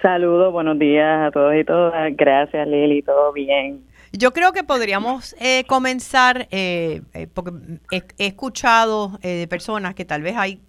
[0.00, 2.16] Saludos, buenos días a todos y todas.
[2.16, 3.85] Gracias, Lili, todo bien.
[4.18, 7.52] Yo creo que podríamos eh, comenzar, eh, eh, porque
[7.90, 10.60] he, escuchado de personas que tal vez hay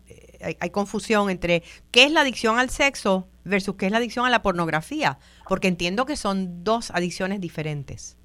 [0.59, 4.29] hay, confusión entre qué es la adicción al sexo versus qué es la adicción a
[4.29, 8.17] la pornografía, porque entiendo que son dos adicciones diferentes.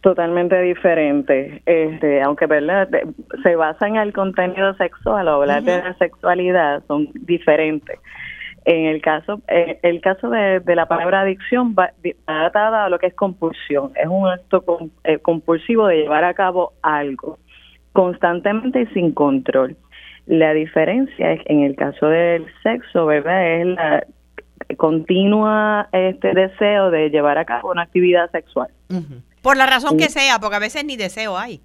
[0.00, 2.88] Totalmente diferente, este, aunque verdad
[3.42, 7.98] se basa en el contenido sexual o hablar de la sexualidad son diferentes.
[8.66, 11.92] En el caso, eh, el caso de, la palabra adicción va,
[12.26, 13.92] atada a lo que es compulsión.
[13.94, 14.64] Es un acto
[15.04, 17.38] eh, compulsivo de llevar a cabo algo
[17.92, 19.76] constantemente y sin control.
[20.26, 23.60] La diferencia es en el caso del sexo, ¿verdad?
[23.60, 24.06] Es la
[24.76, 28.68] continua este deseo de llevar a cabo una actividad sexual.
[29.42, 31.60] Por la razón que sea, porque a veces ni deseo hay.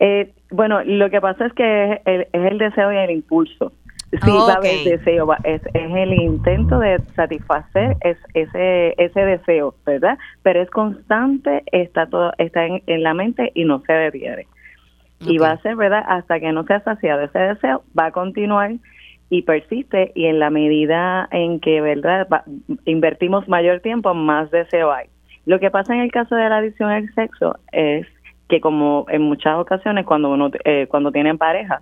[0.00, 3.72] Eh, bueno, lo que pasa es que es el deseo y el impulso.
[4.12, 7.96] Sí, va a haber deseo, es, es, el intento de satisfacer
[8.34, 10.18] ese, ese deseo, ¿verdad?
[10.42, 14.46] Pero es constante, está todo está en, la mente y no se detiene.
[15.20, 16.04] Y va a ser, ¿verdad?
[16.06, 18.72] Hasta que no sea saciado ese deseo, va a continuar
[19.30, 22.26] y persiste y en la medida en que, ¿verdad?
[22.84, 25.06] invertimos mayor tiempo, más deseo hay.
[25.46, 28.06] Lo que pasa en el caso de la adicción al sexo es
[28.48, 31.80] que como en muchas ocasiones cuando uno eh, cuando tienen pareja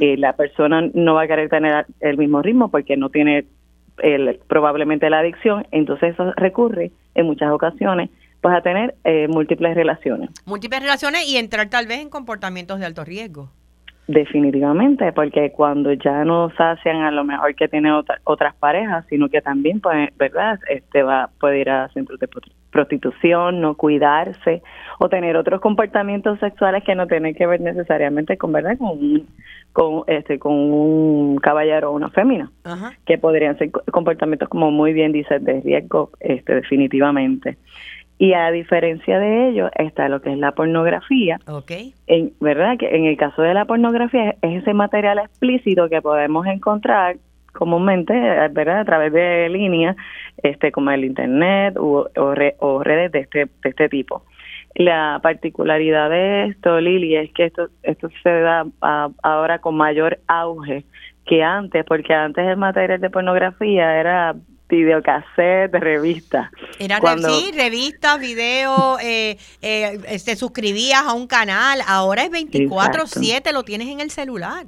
[0.00, 3.46] eh, la persona no va a querer tener el mismo ritmo porque no tiene
[3.98, 8.10] el, probablemente la adicción, entonces eso recurre en muchas ocasiones
[8.40, 10.30] pues a tener eh, múltiples relaciones.
[10.44, 13.50] Múltiples relaciones y entrar tal vez en comportamientos de alto riesgo.
[14.06, 17.90] Definitivamente, porque cuando ya no sacian a lo mejor que tiene
[18.24, 20.60] otras parejas, sino que también, pues, ¿verdad?
[20.68, 22.28] Este va puede ir a centros de
[22.70, 24.62] prostitución, no cuidarse
[24.98, 28.76] o tener otros comportamientos sexuales que no tienen que ver necesariamente con, ¿verdad?
[28.76, 29.26] Con un,
[29.72, 32.50] con este con un caballero o una fémina,
[33.06, 37.56] que podrían ser comportamientos como muy bien dice de riesgo, este definitivamente.
[38.18, 41.38] Y a diferencia de ello está lo que es la pornografía.
[41.46, 41.94] Okay.
[42.06, 42.78] En, ¿Verdad?
[42.78, 47.16] Que en el caso de la pornografía es ese material explícito que podemos encontrar
[47.52, 48.12] comúnmente,
[48.50, 48.80] ¿verdad?
[48.80, 49.96] A través de líneas,
[50.42, 54.24] este, como el internet o, o, redes de este, de este tipo.
[54.74, 58.66] La particularidad de esto, Lili, es que esto, esto se da
[59.22, 60.84] ahora con mayor auge
[61.26, 64.34] que antes, porque antes el material de pornografía era
[64.74, 66.50] videocassette, de revista.
[66.78, 67.28] Era Cuando...
[67.28, 73.88] sí, revistas, video, eh, eh, te suscribías a un canal, ahora es 24/7, lo tienes
[73.88, 74.66] en el celular.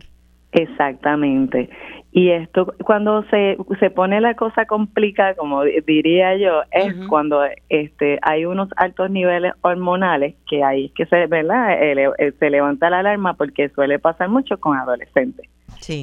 [0.52, 1.68] Exactamente.
[2.12, 8.18] Y esto, cuando se, se pone la cosa complicada, como diría yo, es cuando este
[8.22, 11.76] hay unos altos niveles hormonales que ahí que se, ¿verdad?
[12.38, 15.46] se levanta la alarma porque suele pasar mucho con adolescentes.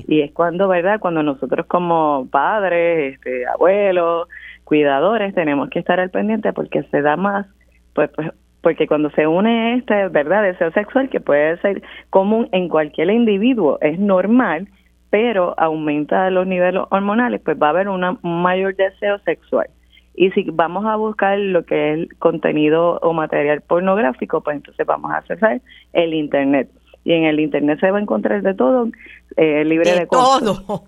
[0.07, 0.99] Y es cuando, ¿verdad?
[0.99, 4.27] Cuando nosotros como padres, este, abuelos,
[4.63, 7.47] cuidadores, tenemos que estar al pendiente porque se da más,
[7.93, 8.31] pues, pues
[8.61, 10.41] porque cuando se une este, ¿verdad?
[10.43, 14.69] Deseo sexual que puede ser común en cualquier individuo, es normal,
[15.09, 19.67] pero aumenta los niveles hormonales, pues va a haber un mayor deseo sexual.
[20.15, 25.11] Y si vamos a buscar lo que es contenido o material pornográfico, pues entonces vamos
[25.11, 26.69] a acceder el Internet
[27.03, 28.89] y en el internet se va a encontrar de todo
[29.37, 30.85] eh, libre de, de todo.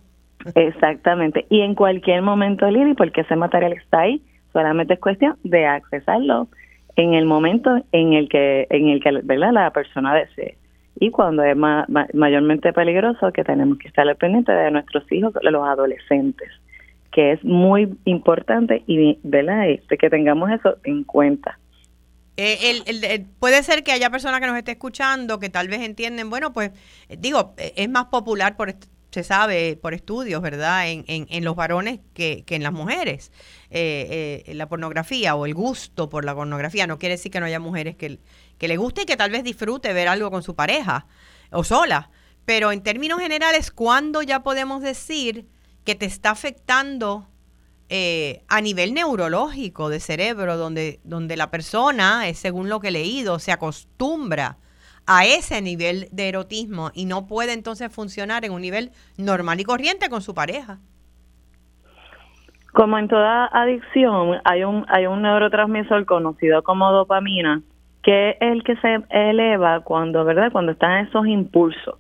[0.56, 1.45] Exactamente.
[1.49, 4.21] Y en cualquier momento, Lili, porque ese material está ahí,
[4.54, 6.47] solamente es cuestión de accesarlo
[6.95, 9.51] en el momento en el que en el que ¿verdad?
[9.51, 10.58] la persona desee.
[10.97, 15.51] Y cuando es mayormente peligroso, que tenemos que estar al pendiente de nuestros hijos, de
[15.51, 16.49] los adolescentes,
[17.12, 19.69] que es muy importante y ¿verdad?
[19.69, 21.60] Este, que tengamos eso en cuenta.
[22.37, 26.29] Eh, el, puede ser que haya personas que nos esté escuchando que tal vez entienden,
[26.29, 26.71] bueno, pues
[27.07, 28.75] eh, digo, eh, es más popular por
[29.11, 30.89] se sabe por estudios, ¿verdad?
[30.89, 33.31] En, en, los varones que, que, en las mujeres.
[33.71, 36.85] la pornografía o el gusto por la pornografía.
[36.85, 38.19] No quiere decir que no haya mujeres que,
[38.57, 41.07] que le guste y que tal vez disfrute ver algo con su pareja
[41.49, 42.09] o sola.
[42.43, 45.47] Pero en términos generales, ¿cuándo ya podemos decir
[45.85, 47.29] que te está afectando
[47.89, 53.39] eh, a nivel neurológico de cerebro, donde, donde la persona, según lo que he leído,
[53.39, 54.57] se acostumbra
[55.07, 59.63] a ese nivel de erotismo y no puede entonces funcionar en un nivel normal y
[59.63, 60.79] corriente con su pareja.
[62.73, 67.61] Como en toda adicción, hay un, hay un neurotransmisor conocido como dopamina,
[68.03, 70.51] que es el que se eleva cuando, ¿verdad?
[70.51, 71.95] Cuando están esos impulsos.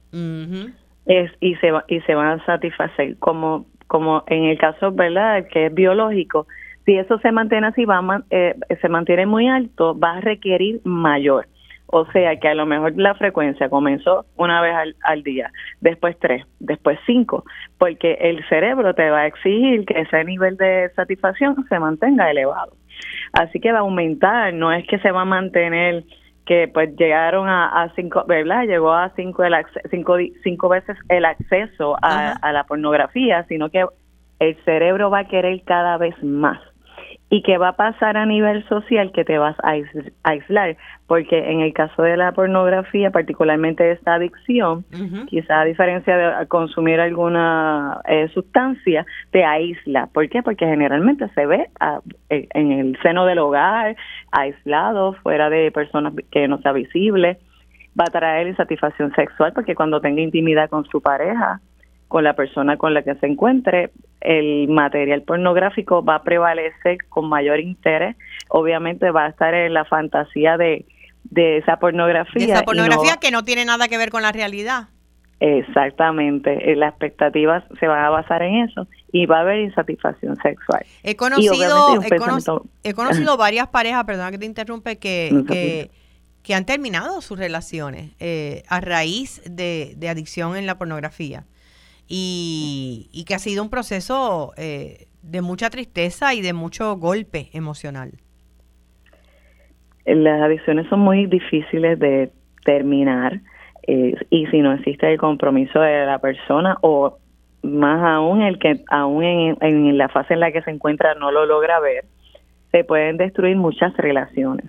[1.05, 3.17] es, y, se, y se van a satisfacer.
[3.19, 6.47] Como como en el caso, ¿verdad?, que es biológico,
[6.85, 11.47] si eso se mantiene así, va eh, se mantiene muy alto, va a requerir mayor.
[11.87, 16.43] O sea que a lo mejor la frecuencia comenzó una vez al, día, después tres,
[16.59, 17.43] después cinco,
[17.77, 22.73] porque el cerebro te va a exigir que ese nivel de satisfacción se mantenga elevado.
[23.33, 26.03] Así que va a aumentar, no es que se va a mantener
[26.45, 28.63] que pues llegaron a, cinco, ¿verdad?
[28.65, 29.53] Llegó a cinco, el
[29.89, 33.85] cinco, cinco veces el acceso a, a la pornografía, sino que
[34.39, 36.59] el cerebro va a querer cada vez más
[37.29, 39.73] y qué va a pasar a nivel social que te vas a
[40.23, 44.85] aislar, porque en el caso de la pornografía, particularmente esta adicción,
[45.27, 50.07] quizá a diferencia de consumir alguna eh, sustancia, te aísla.
[50.07, 50.43] ¿Por qué?
[50.43, 51.69] Porque generalmente se ve
[52.29, 53.95] e, en el seno del hogar,
[54.31, 57.39] aislado, fuera de personas que no sea visible,
[57.99, 61.59] va a traer insatisfacción sexual porque cuando tenga intimidad con su pareja,
[62.15, 67.27] con la persona con la que se encuentre, el material pornográfico va a prevalecer con
[67.27, 68.15] mayor interés.
[68.47, 70.85] Obviamente va a estar en la fantasía de,
[71.25, 72.45] de esa pornografía.
[72.45, 74.87] esa pornografía que no tiene nada que ver con la realidad.
[75.41, 80.37] Exactamente, eh, las expectativas se van a basar en eso y va a haber insatisfacción
[80.37, 80.85] sexual.
[81.03, 82.01] He conocido,
[82.81, 85.89] he, conocido varias parejas, perdona que te interrumpe, que,
[86.43, 91.43] que, han terminado sus relaciones eh, a raíz de, de adicción en la pornografía
[92.07, 98.11] y, que ha sido un proceso eh, de mucha tristeza y de mucho golpe emocional.
[100.05, 102.31] Las adicciones son muy difíciles de
[102.63, 103.41] terminar
[103.87, 107.17] eh, y si no existe el compromiso de la persona o
[107.63, 111.47] más aún el que aún en la fase en la que se encuentra no lo
[111.47, 112.05] logra ver,
[112.75, 114.65] se pueden destruir muchas relaciones.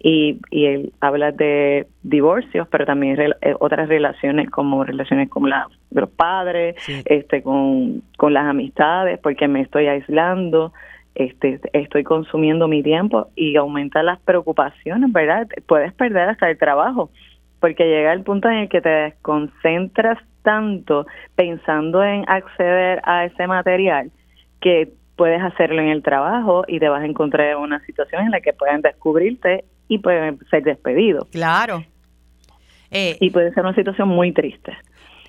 [0.00, 5.66] Y, y él habla de divorcios, pero también eh, otras relaciones como relaciones con la,
[5.90, 10.74] los padres, este, con, con las amistades, porque me estoy aislando,
[11.14, 15.48] este, estoy consumiendo mi tiempo y aumenta las preocupaciones, ¿verdad?
[15.66, 17.08] Puedes perder hasta el trabajo,
[17.60, 23.46] porque llega el punto en el que te desconcentras tanto pensando en acceder a ese
[23.46, 24.10] material
[24.60, 28.30] que puedes hacerlo en el trabajo y te vas a encontrar en una situación en
[28.30, 31.28] la que pueden descubrirte y pueden ser despedidos.
[31.30, 31.84] Claro.
[32.90, 34.72] Eh, y puede ser una situación muy triste.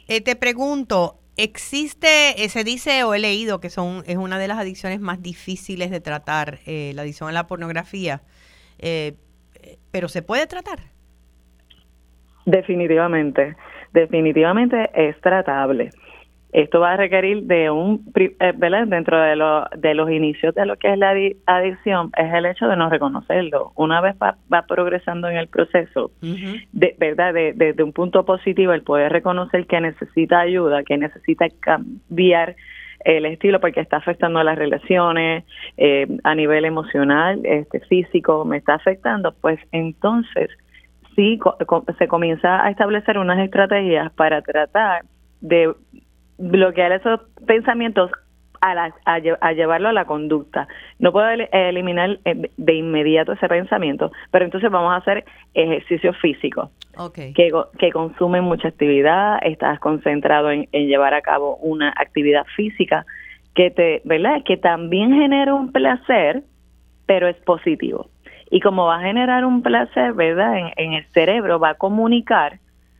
[0.07, 4.47] Eh, te pregunto, existe, eh, se dice o he leído que son es una de
[4.47, 8.21] las adicciones más difíciles de tratar, la adicción a la pornografía,
[9.91, 10.79] pero se puede tratar.
[12.45, 13.55] Definitivamente,
[13.91, 15.89] definitivamente es tratable.
[16.51, 18.87] Esto va a requerir de un, eh, ¿verdad?
[18.87, 21.13] Dentro de, lo, de los inicios de lo que es la
[21.45, 23.71] adicción, es el hecho de no reconocerlo.
[23.75, 24.35] Una vez va,
[24.67, 27.33] progresando en el proceso, de, ¿verdad?
[27.33, 32.55] Desde de, un punto positivo, el poder reconocer que necesita ayuda, que necesita cambiar
[33.05, 35.45] el estilo porque está afectando a las relaciones
[35.77, 40.49] eh, a nivel emocional, este físico, me está afectando, pues entonces
[41.15, 41.39] sí
[41.97, 45.03] se comienza a establecer unas estrategias para tratar
[45.41, 45.73] de
[46.39, 48.11] bloquear esos pensamientos
[48.61, 50.67] a, a, llevarlo a la conducta.
[50.99, 56.71] No puedo eliminar eh, de inmediato ese pensamiento, pero entonces vamos a hacer ejercicio físico,
[57.13, 63.05] que, que consume mucha actividad, estás concentrado en, llevar a cabo una actividad física
[63.55, 64.43] que te, ¿verdad?
[64.45, 66.43] Que también genera un placer,
[67.05, 68.09] pero es positivo.
[68.51, 70.57] Y como va a generar un placer, ¿verdad?
[70.57, 72.59] En, en el cerebro va a comunicar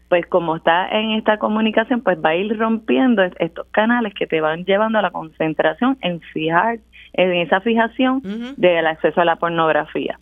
[0.10, 4.42] pues como está en esta comunicación, pues va a ir rompiendo estos canales que te
[4.42, 6.80] van llevando a la concentración en fijar,
[7.14, 8.22] en esa fijación
[8.58, 10.20] del acceso a la pornografía.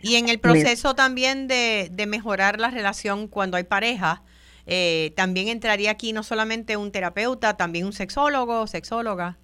[0.00, 4.22] Y en el proceso también de, mejorar la relación cuando hay pareja,
[4.66, 9.36] eh, también entraría aquí no solamente un terapeuta, también un sexólogo, sexóloga.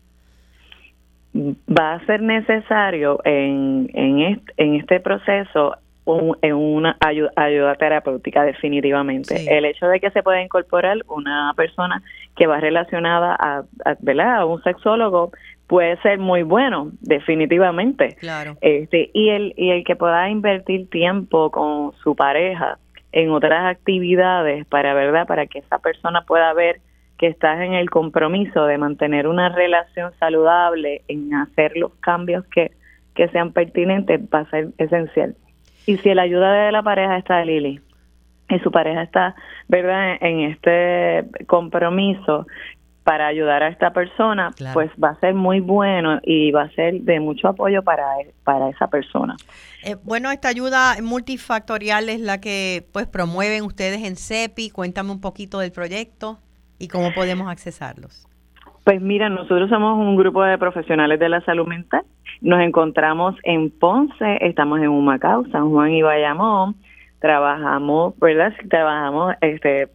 [1.35, 9.57] Va a ser necesario en, en, en este proceso en una ayuda, terapéutica definitivamente.
[9.57, 12.03] El hecho de que se pueda incorporar una persona
[12.37, 13.65] que va relacionada a,
[14.01, 14.39] ¿verdad?
[14.39, 15.31] a un sexólogo
[15.69, 18.17] puede ser muy bueno, definitivamente.
[18.19, 18.57] Claro.
[18.61, 22.79] Este, y el y el que pueda invertir tiempo con su pareja
[23.13, 26.81] en otras actividades para verdad para que esa persona pueda ver
[27.19, 32.73] que estás en el compromiso de mantener una relación saludable, en hacer los cambios que,
[33.15, 35.37] que sean pertinentes, va a ser esencial.
[35.87, 37.81] Y si la ayuda de la pareja está de Lili
[38.49, 39.35] y su pareja está,
[39.69, 42.47] ¿verdad?, en este compromiso
[43.05, 47.01] para ayudar a esta persona, pues va a ser muy bueno y va a ser
[47.01, 48.07] de mucho apoyo para,
[48.45, 49.37] para esa persona.
[49.85, 54.71] Eh, bueno, esta ayuda multifactorial es la que pues promueven ustedes en CEPI.
[54.71, 56.39] Cuéntame un poquito del proyecto
[56.79, 58.29] y cómo podemos accesarlos.
[58.85, 62.03] Pues mira, nosotros somos un grupo de profesionales de la salud mental.
[62.43, 66.75] Nos encontramos en Ponce, estamos en Humacao, San Juan y Bayamón.
[67.21, 68.53] Trabajamos, ¿verdad?
[68.69, 69.89] Trabajamos este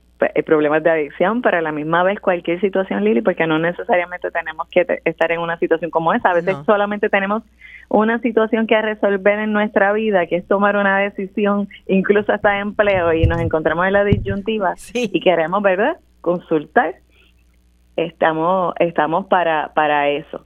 [0.45, 4.67] problemas de adicción, pero a la misma vez cualquier situación, Lili, porque no necesariamente tenemos
[4.69, 6.31] que estar en una situación como esa.
[6.31, 7.43] A veces solamente tenemos
[7.89, 12.59] una situación que resolver en nuestra vida, que es tomar una decisión, incluso hasta de
[12.59, 16.95] empleo, y nos encontramos en la disyuntiva y queremos, ¿verdad?, consultar,
[17.95, 20.45] estamos, estamos para, para eso.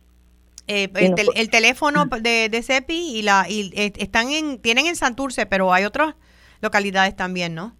[0.73, 0.89] Eh,
[1.35, 5.73] el, teléfono de, de CEPI y la y, eh, están en tienen en Santurce, pero
[5.73, 6.15] hay otras
[6.61, 7.73] localidades también, ¿no?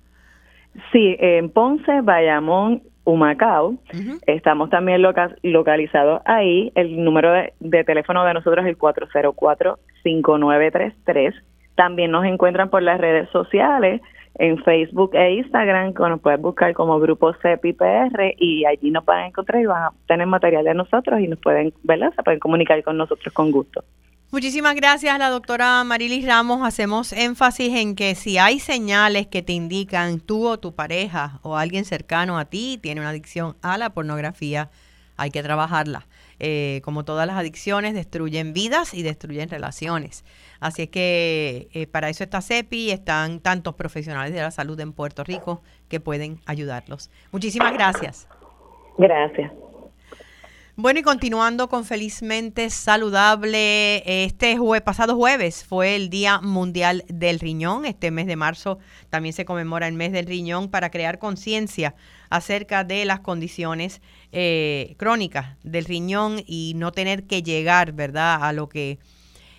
[0.92, 3.76] Sí, en Ponce, Bayamón, Humacao.
[4.28, 6.74] Estamos también localizados ahí.
[6.76, 7.54] El número de,
[7.86, 11.34] teléfono de nosotros es el 404-5933.
[11.76, 14.02] También nos encuentran por las redes sociales,
[14.36, 19.26] en Facebook e Instagram, que nos pueden buscar como Grupo CEPIPR y allí nos pueden
[19.26, 22.14] encontrar y van a tener material de nosotros y nos pueden, ¿verdad?
[22.16, 23.84] Se pueden comunicar con nosotros con gusto.
[24.32, 26.66] Muchísimas gracias, la doctora Marilis Ramos.
[26.66, 31.58] Hacemos énfasis en que si hay señales que te indican tú o tu pareja o
[31.58, 34.70] alguien cercano a ti tiene una adicción a la pornografía,
[35.18, 36.08] hay que trabajarla.
[36.44, 40.26] Eh, como todas las adicciones, destruyen vidas y destruyen relaciones.
[40.60, 44.92] Así es que eh, para eso está CEPI, están tantos profesionales de la salud en
[44.92, 47.12] Puerto Rico que pueden ayudarlos.
[47.32, 48.28] Muchísimas gracias.
[48.98, 49.52] Gracias.
[50.82, 57.86] Bueno, y continuando con Felizmente Saludable, este pasado jueves fue el Día Mundial del Riñón.
[57.86, 58.80] Este mes de marzo
[59.12, 61.94] también se conmemora el mes del riñón para crear conciencia
[62.32, 64.02] acerca de las condiciones
[64.32, 68.98] eh, crónicas del riñón y no tener que llegar, ¿verdad?, a lo que,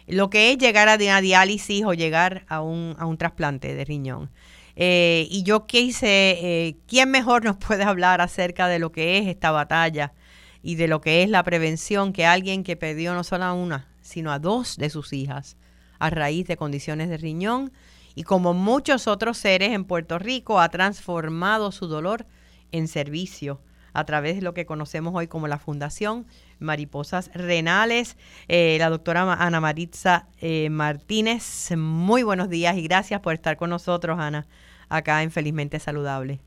[0.09, 3.85] lo que es llegar a una diálisis o llegar a un, a un trasplante de
[3.85, 4.29] riñón.
[4.75, 9.29] Eh, y yo quise, eh, ¿quién mejor nos puede hablar acerca de lo que es
[9.29, 10.15] esta batalla?
[10.63, 13.89] Y de lo que es la prevención que alguien que perdió no solo a una,
[14.01, 15.57] sino a dos de sus hijas
[16.03, 17.71] a raíz de condiciones de riñón
[18.17, 22.27] y como muchos otros seres en Puerto Rico ha transformado su dolor
[22.73, 23.61] en servicio
[23.95, 26.27] a través de lo que conocemos hoy como la Fundación
[26.59, 28.17] Mariposas Renales.
[28.49, 33.71] Eh, la doctora Ana Maritza eh, Martínez, muy buenos días y gracias por estar con
[33.71, 34.47] nosotros, Ana,
[34.89, 36.41] acá en Felizmente Saludable.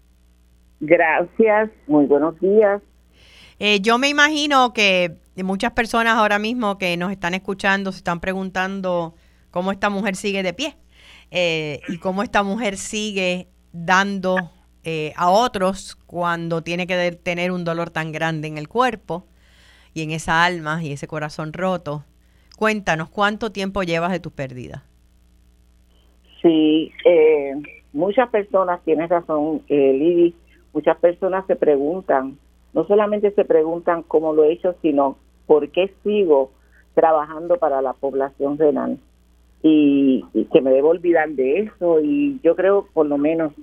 [0.82, 2.82] Gracias, muy buenos días.
[3.60, 8.20] Eh, yo me imagino que muchas personas ahora mismo que nos están escuchando se están
[8.20, 9.16] preguntando
[9.52, 10.76] cómo esta mujer sigue de pie
[11.32, 14.52] eh, y cómo esta mujer sigue dando
[14.84, 19.26] eh, a otros cuando tiene que tener un dolor tan grande en el cuerpo
[19.94, 22.04] y en esa alma y ese corazón roto.
[22.58, 24.84] Cuéntanos, ¿cuánto tiempo llevas de tus pérdidas?
[26.42, 26.92] Sí,
[27.94, 30.34] muchas personas, tienes razón, eh,
[30.74, 32.38] muchas personas se preguntan
[32.76, 35.18] no solamente se preguntan cómo lo he hecho, sino
[35.48, 36.52] por qué sigo
[36.94, 39.00] trabajando para la población renal.
[39.64, 42.02] Y, que me debo olvidar de eso.
[42.02, 43.54] Y yo creo, por lo menos,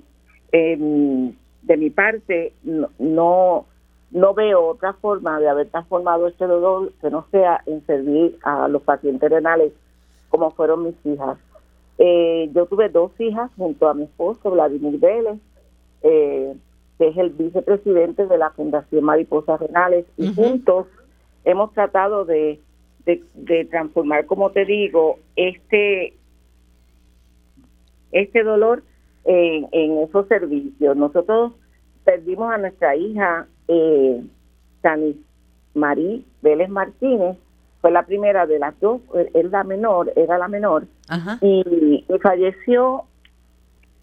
[0.51, 3.65] de mi parte, no,
[4.09, 8.67] no, veo otra forma de haber transformado este dolor que no sea en servir a
[8.67, 9.73] los pacientes renales
[10.29, 11.37] como fueron mis hijas.
[11.99, 15.39] Eh, yo tuve dos hijas junto a mi esposo, Vladimir Vélez.
[16.01, 16.55] Eh,
[17.03, 20.87] que es el vicepresidente de la Fundación Mariposas Renales, y juntos
[21.43, 22.61] hemos tratado de,
[23.05, 26.13] de, transformar, como te digo, este,
[28.13, 28.83] este dolor
[29.25, 30.95] en, en esos servicios.
[30.95, 31.51] Nosotros
[32.05, 34.23] perdimos a nuestra hija, eh,
[35.73, 37.37] Marí Vélez Martínez,
[37.81, 39.01] fue la primera de las dos,
[39.33, 40.85] es la menor, era la menor,
[41.41, 43.03] y, y falleció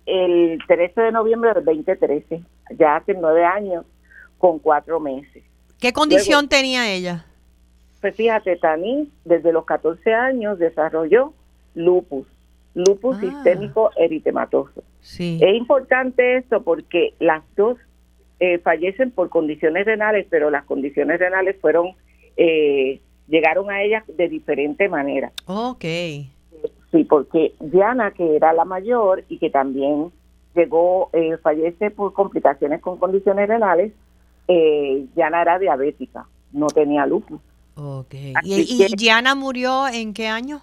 [0.04, 2.42] el 13 de noviembre del 2013
[2.78, 3.84] ya hace nueve años
[4.38, 5.44] con cuatro meses.
[5.78, 7.24] ¿Qué condición tenía ella?
[8.00, 11.34] Pues fíjate, Tani, desde los 14 años desarrolló
[11.74, 12.26] lupus,
[12.74, 13.20] lupus ah.
[13.20, 14.82] sistémico eritematoso.
[15.00, 15.38] Sí.
[15.40, 17.78] Es importante esto porque las dos
[18.38, 21.94] eh, fallecen por condiciones renales, pero las condiciones renales fueron,
[22.36, 25.32] eh, llegaron a ellas de diferente manera.
[25.46, 25.84] Ok.
[26.90, 30.10] Sí, porque Diana, que era la mayor y que también
[30.54, 33.92] llegó, eh, fallece por complicaciones con condiciones renales,
[34.48, 37.40] eh, Yana era diabética, no tenía lupus.
[37.76, 38.34] Okay.
[38.42, 40.62] ¿Y, y, murió en qué año?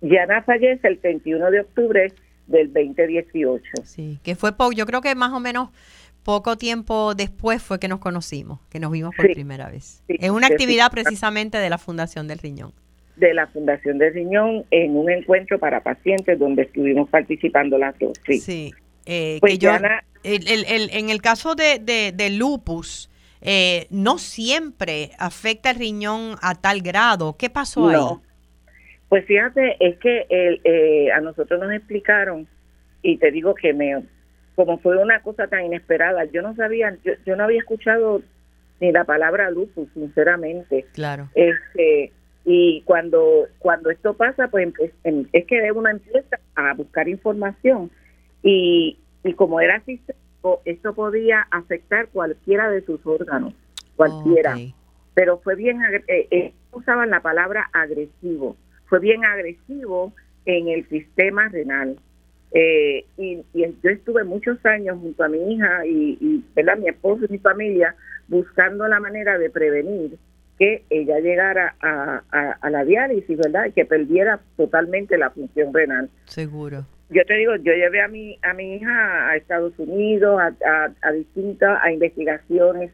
[0.00, 2.12] Yana fallece el 21 de octubre
[2.46, 3.64] del 2018.
[3.84, 5.70] Sí, que fue poco, yo creo que más o menos
[6.22, 10.02] poco tiempo después fue que nos conocimos, que nos vimos por primera vez.
[10.08, 12.72] es una actividad precisamente de la Fundación del Riñón.
[13.16, 18.12] De la Fundación del Riñón en un encuentro para pacientes donde estuvimos participando las dos.
[18.26, 18.72] Sí.
[19.06, 19.72] Eh, pues yo,
[20.24, 21.78] en el caso de,
[22.14, 27.36] de, lupus, eh, no siempre afecta el riñón a tal grado.
[27.36, 28.18] ¿Qué pasó ahí?
[29.08, 32.46] Pues fíjate, es que eh, a nosotros nos explicaron,
[33.02, 34.02] y te digo que me,
[34.54, 38.22] como fue una cosa tan inesperada, yo no sabía, yo, yo no había escuchado
[38.80, 40.86] ni la palabra lupus, sinceramente.
[40.92, 41.28] Claro.
[41.34, 42.12] Este,
[42.44, 47.90] Y cuando, cuando esto pasa, pues es que uno empieza a buscar información
[48.42, 53.54] y, y como era sistémico, esto podía afectar cualquiera de sus órganos,
[53.96, 54.56] cualquiera.
[55.14, 60.12] Pero fue bien, eh, eh, usaban la palabra agresivo, fue bien agresivo
[60.44, 61.96] en el sistema renal.
[62.54, 66.44] Eh, y, yo estuve muchos años junto a mi hija y, y
[66.78, 67.94] mi esposo y mi familia
[68.28, 70.18] buscando la manera de prevenir
[70.58, 73.66] que ella llegara a, la diálisis, ¿verdad?
[73.66, 76.10] Y que perdiera totalmente la función renal.
[76.26, 76.86] Seguro.
[77.12, 81.12] Yo te digo, yo llevé a mi a mi hija a Estados Unidos, a, a,
[81.12, 82.90] distintas a investigaciones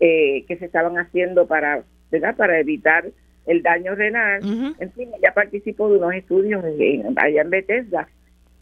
[0.00, 2.34] eh, que se estaban haciendo para, ¿verdad?
[2.36, 3.04] Para evitar
[3.46, 4.40] el daño renal.
[4.78, 6.64] En fin, ella participó de unos estudios
[7.16, 8.08] allá en Bethesda.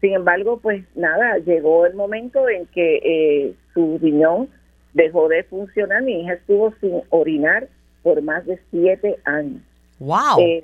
[0.01, 4.49] Sin embargo, pues nada, llegó el momento en que eh, su riñón
[4.93, 6.03] dejó de funcionar.
[6.03, 7.67] Mi hija estuvo sin orinar
[8.03, 9.61] por más de siete años.
[9.99, 10.39] ¡Wow!
[10.39, 10.63] Eh,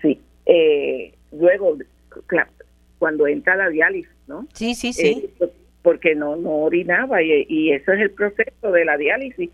[0.00, 0.20] sí.
[0.46, 1.78] Eh, luego,
[3.02, 4.46] cuando entra la diálisis, ¿no?
[4.52, 5.28] Sí, sí, sí.
[5.40, 5.48] Eh,
[5.82, 9.50] porque no, no orinaba y, y eso es el proceso de la diálisis.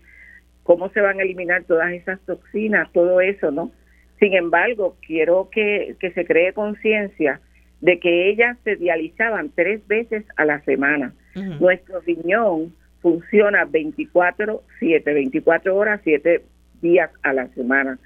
[0.61, 3.71] ¿Cómo se van a eliminar todas esas toxinas, todo eso, no?
[4.19, 7.41] Sin embargo, quiero que, que se cree conciencia
[7.81, 11.15] de que ellas se dializaban tres veces a la semana.
[11.59, 16.43] Nuestro riñón funciona 24, 7, 24 horas, 7
[16.83, 17.97] días a la semana.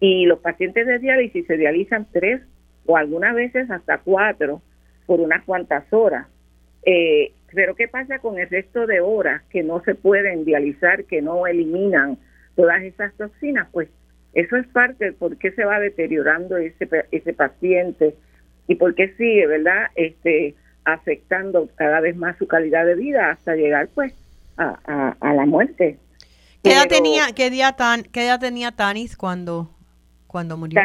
[0.00, 2.42] Y los pacientes de diálisis se dializan tres
[2.84, 4.60] o algunas veces hasta cuatro
[5.06, 6.26] por unas cuantas horas.
[6.84, 11.20] Eh, pero ¿qué pasa con el resto de horas que no se pueden dializar, que
[11.20, 12.18] no eliminan
[12.56, 13.68] todas esas toxinas?
[13.72, 13.88] Pues
[14.34, 18.14] eso es parte de por qué se va deteriorando ese, ese paciente
[18.66, 19.88] y por qué sigue, ¿verdad?
[19.94, 24.14] Este, afectando cada vez más su calidad de vida hasta llegar pues
[24.56, 25.98] a, a, la muerte.
[26.62, 29.70] ¿Qué edad tenía, qué día tan, qué edad tenía Tanis cuando,
[30.26, 30.80] cuando murió?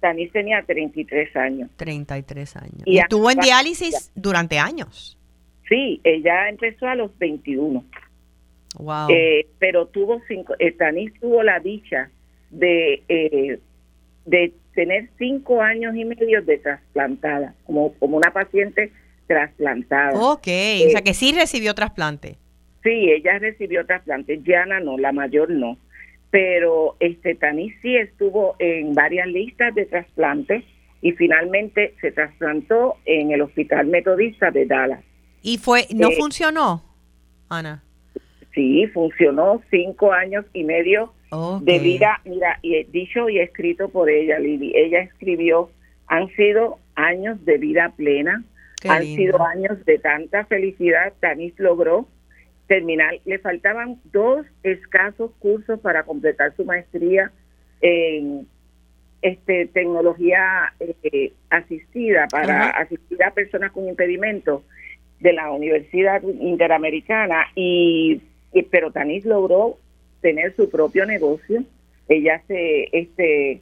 [0.00, 1.70] Tanis tenía 33 años.
[1.76, 2.82] 33 años.
[2.84, 5.18] Y, estuvo en diálisis durante años.
[5.68, 7.84] Sí, ella empezó a los 21.
[8.78, 9.08] Wow.
[9.10, 12.10] Eh, pero tuvo cinco, eh, Tanis tuvo la dicha
[12.50, 13.58] de, eh,
[14.24, 18.92] de tener cinco años y medio de trasplantada, como, como una paciente
[19.26, 20.12] trasplantada.
[20.18, 20.46] Ok,
[20.86, 22.36] o sea que sí recibió trasplante.
[22.82, 24.36] Sí, ella recibió trasplante.
[24.36, 25.76] Diana no, la mayor no.
[26.30, 30.64] Pero este Tanis sí estuvo en varias listas de trasplantes
[31.00, 35.02] y finalmente se trasplantó en el Hospital Metodista de Dallas.
[35.42, 36.82] ¿Y fue no eh, funcionó,
[37.48, 37.82] Ana?
[38.54, 41.12] Sí, funcionó cinco años y medio
[41.60, 42.20] de vida.
[42.24, 44.72] Mira, y dicho y escrito por ella, Lili.
[44.74, 45.70] Ella escribió,
[46.06, 48.42] han sido años de vida plena,
[48.88, 51.12] han sido años de tanta felicidad.
[51.20, 52.08] Tanis logró
[52.68, 53.18] terminar.
[53.24, 57.32] Le faltaban dos escasos cursos para completar su maestría
[57.80, 58.46] en
[59.22, 64.62] este tecnología eh, asistida para asistir a personas con impedimentos
[65.18, 68.22] de la Universidad Interamericana y,
[68.70, 69.78] pero Tanis logró
[70.20, 71.64] tener su propio negocio.
[72.08, 73.60] Ella se este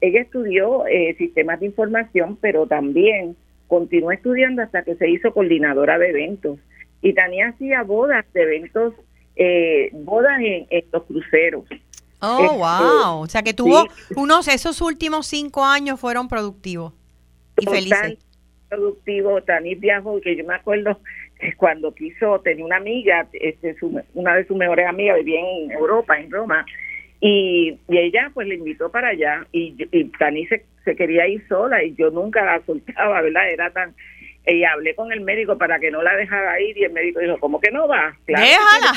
[0.00, 3.36] ella estudió eh, sistemas de información, pero también
[3.68, 6.58] continuó estudiando hasta que se hizo coordinadora de eventos
[7.04, 8.94] y Tania hacía bodas de eventos,
[9.36, 11.64] eh, bodas en, los cruceros.
[12.20, 13.20] Oh, este, wow.
[13.20, 13.84] O sea que tuvo
[14.16, 16.94] unos, esos últimos cinco años fueron productivos
[17.58, 18.16] y felices.
[18.70, 20.98] Productivo, Tani viajó, que yo me acuerdo
[21.58, 23.76] cuando quiso, tenía una amiga, este,
[24.14, 26.64] una de sus mejores amigas vivía en Europa, en Roma,
[27.20, 30.10] y, ella pues le invitó para allá y, y
[30.84, 33.50] se quería ir sola y yo nunca la soltaba, ¿verdad?
[33.50, 33.94] Era tan
[34.46, 37.38] y hablé con el médico para que no la dejara ir y el médico dijo,
[37.40, 38.16] ¿cómo que no va?
[38.26, 38.92] Déjala.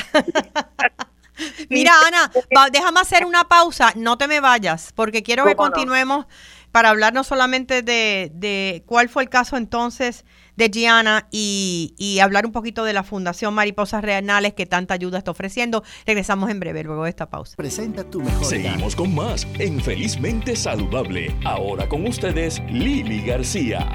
[1.70, 2.32] Mira, Ana,
[2.72, 6.26] déjame hacer una pausa, no te me vayas, porque quiero que continuemos
[6.72, 10.26] para hablar no solamente de, de, cuál fue el caso entonces
[10.56, 15.20] de Gianna y, y, hablar un poquito de la Fundación Mariposas Renales que tanta ayuda
[15.20, 15.84] está ofreciendo.
[16.06, 17.56] Regresamos en breve luego de esta pausa.
[17.56, 18.46] Presenta tu mejor.
[18.46, 21.36] Seguimos con más en Felizmente Saludable.
[21.46, 23.88] Ahora con ustedes, Lili García.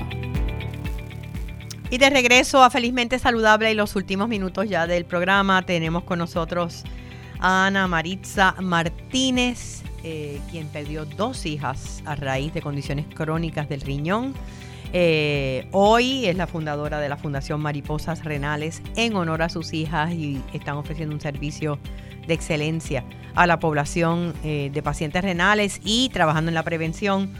[1.93, 6.21] Y de regreso a Felizmente Saludable y los últimos minutos ya del programa tenemos con
[6.21, 6.85] nosotros
[7.39, 13.83] a Ana Maritza Martínez, eh, quien perdió dos hijas a raíz de condiciones crónicas del
[13.83, 14.33] riñón.
[14.95, 20.13] Eh, hoy es la fundadora de la Fundación Mariposas Renales en honor a sus hijas
[20.13, 21.79] y están ofreciendo un servicio
[22.27, 27.35] de excelencia a la población eh, de pacientes renales y trabajando en la prevención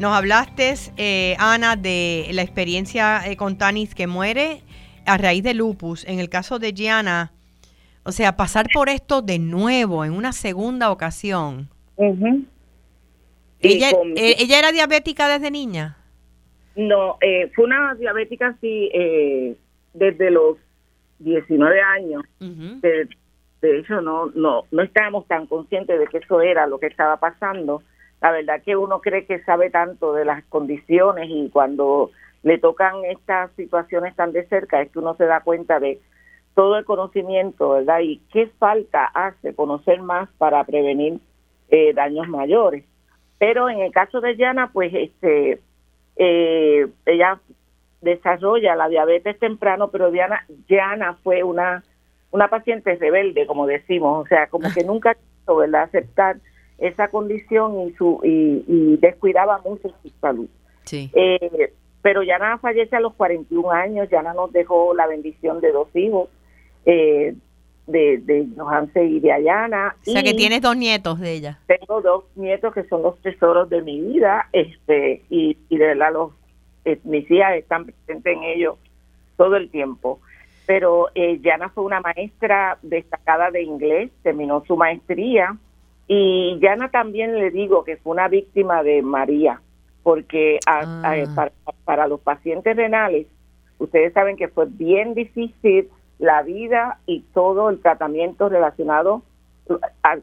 [0.00, 4.62] nos hablaste, eh, Ana, de la experiencia eh, con Tanis que muere
[5.06, 6.06] a raíz de lupus.
[6.06, 7.32] En el caso de Gianna,
[8.04, 11.68] o sea, pasar por esto de nuevo, en una segunda ocasión.
[13.60, 15.96] ¿Ella, eh, ¿Ella era diabética desde niña?
[16.76, 19.56] No, eh, fue una diabética así eh,
[19.94, 20.56] desde los
[21.18, 22.22] 19 años.
[22.38, 27.18] de, hecho, no, no, no estábamos tan conscientes de que eso era lo que estaba
[27.18, 27.82] pasando.
[28.20, 32.10] La verdad que uno cree que sabe tanto de las condiciones y cuando
[32.42, 36.00] le tocan estas situaciones tan de cerca es que uno se da cuenta de
[36.54, 38.00] todo el conocimiento, ¿verdad?
[38.00, 41.20] Y qué falta hace conocer más para prevenir
[41.68, 42.84] eh, daños mayores.
[43.38, 45.60] Pero en el caso de Yana, pues este,
[46.16, 47.40] eh, ella
[48.00, 51.84] desarrolla la diabetes temprano, pero Diana, Diana fue una,
[52.30, 55.82] una paciente rebelde, como decimos, o sea, como que nunca quiso ¿verdad?
[55.82, 56.38] aceptar
[56.78, 60.48] esa condición y, su, y, descuidaba mucho su salud.
[60.84, 61.10] Sí.
[61.14, 61.72] Eh,
[62.02, 66.28] pero Yana fallece a los 41 años, Yana nos dejó la bendición de dos hijos,
[66.86, 67.34] eh,
[67.86, 69.96] de, de Johanse y de Ayana.
[70.06, 71.58] O sea que tienes dos nietos de ella.
[71.66, 76.12] Tengo dos nietos que son los tesoros de mi vida, este, y, y de verdad
[76.12, 76.32] los,
[76.84, 78.76] eh, mis hijas están presentes en ellos
[79.36, 80.20] todo el tiempo.
[80.66, 85.56] Pero eh, Yana fue una maestra destacada de inglés, terminó su maestría,
[86.08, 89.60] y Yana también le digo que fue una víctima de María,
[90.02, 91.14] porque ah.
[91.36, 91.52] para,
[91.84, 93.26] para los pacientes renales,
[93.78, 95.88] ustedes saben que fue bien difícil
[96.18, 99.22] la vida y todo el tratamiento relacionado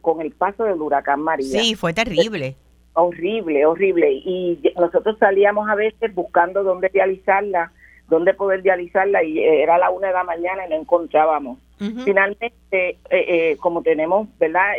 [0.01, 1.61] con el paso del huracán María.
[1.61, 2.55] Sí, fue terrible.
[2.93, 4.11] Horrible, horrible.
[4.11, 7.71] Y nosotros salíamos a veces buscando dónde dializarla,
[8.09, 11.59] dónde poder dializarla y era la una de la mañana y no encontrábamos.
[11.77, 14.73] Finalmente, eh, eh, como tenemos, ¿verdad?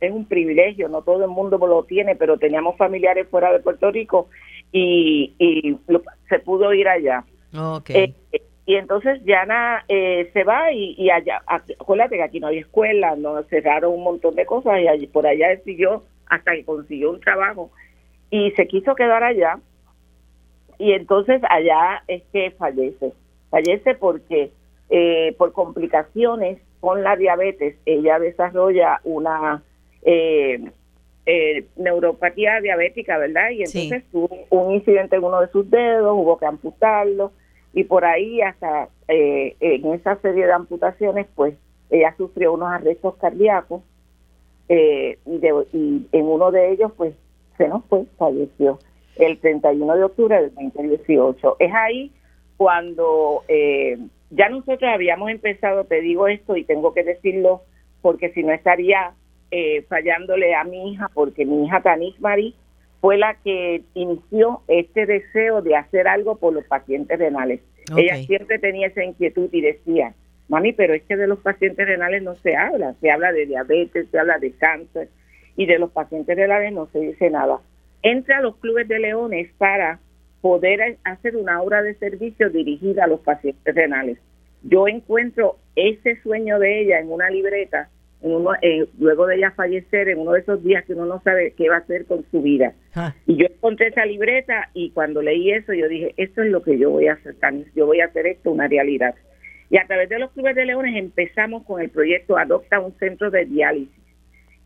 [0.00, 3.90] Es un privilegio, no todo el mundo lo tiene, pero teníamos familiares fuera de Puerto
[3.90, 4.28] Rico
[4.72, 5.34] y,
[6.28, 7.24] se pudo ir allá.
[7.56, 8.14] Okay.
[8.32, 13.14] Eh, y entonces Yana eh, se va y, allá, acuérdate que aquí no hay escuela,
[13.14, 17.20] no cerraron un montón de cosas y allí, por allá siguió hasta que consiguió un
[17.20, 17.70] trabajo
[18.28, 19.60] y se quiso quedar allá
[20.78, 23.12] y entonces allá es que fallece.
[23.50, 24.50] Fallece porque
[24.90, 29.62] eh, por complicaciones con la diabetes ella desarrolla una
[30.06, 33.50] eh, neuropatía diabética, ¿verdad?
[33.50, 37.32] Y entonces tuvo un incidente en uno de sus dedos, hubo que amputarlo
[37.72, 41.54] y por ahí hasta eh, en esa serie de amputaciones pues
[41.90, 43.82] ella sufrió unos arrestos cardíacos
[44.68, 47.14] eh, y, en uno de ellos pues
[47.58, 48.78] se nos fue, falleció
[49.16, 51.56] el 31 de octubre del 2018.
[51.58, 52.12] Es ahí
[52.56, 53.98] cuando eh,
[54.30, 57.62] ya nosotros habíamos empezado, te digo esto y tengo que decirlo
[58.00, 59.14] porque si no estaría
[59.88, 62.54] fallándole a mi hija, porque mi hija Tanis Marie
[63.00, 67.60] fue la que inició este deseo de hacer algo por los pacientes renales.
[67.96, 70.12] Ella siempre tenía esa inquietud y decía,
[70.48, 74.08] mami, pero es que de los pacientes renales no se habla, se habla de diabetes,
[74.10, 75.08] se habla de cáncer
[75.56, 77.60] y de los pacientes renales no se dice nada.
[78.02, 80.00] Entra a los clubes de leones para
[80.40, 84.18] poder hacer una obra de servicio dirigida a los pacientes renales.
[84.62, 87.88] Yo encuentro ese sueño de ella en una libreta
[88.62, 91.68] eh, luego de ella fallecer, en uno de esos días que uno no sabe qué
[91.68, 92.72] va a hacer con su vida.
[92.94, 93.14] Ah.
[93.26, 96.78] Y yo encontré esa libreta y cuando leí eso yo dije, esto es lo que
[96.78, 97.36] yo voy a hacer,
[97.74, 99.14] yo voy a hacer esto una realidad.
[99.68, 103.30] Y a través de los clubes de leones empezamos con el proyecto Adopta un centro
[103.30, 103.94] de diálisis.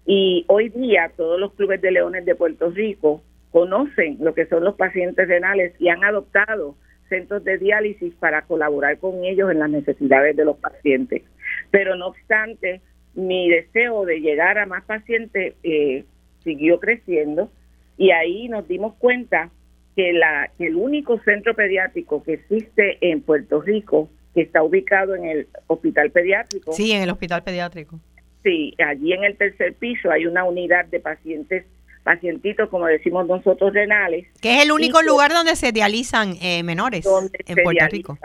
[0.06, 4.64] Y hoy día todos los clubes de leones de Puerto Rico conocen lo que son
[4.64, 6.76] los pacientes renales y han adoptado
[7.08, 11.22] centros de diálisis para colaborar con ellos en las necesidades de los pacientes.
[11.70, 12.80] Pero no obstante,
[13.14, 16.04] mi deseo de llegar a más pacientes eh,
[16.42, 17.50] siguió creciendo
[17.96, 19.50] y ahí nos dimos cuenta
[19.96, 25.14] que, la, que el único centro pediátrico que existe en Puerto Rico, que está ubicado
[25.14, 26.72] en el hospital pediátrico.
[26.72, 28.00] Sí, en el hospital pediátrico.
[28.42, 31.66] Sí, allí en el tercer piso hay una unidad de pacientes,
[32.04, 34.26] pacientitos, como decimos nosotros, renales.
[34.40, 37.06] Que es el único lugar donde se dializan eh, menores
[37.46, 38.18] en Puerto Rico.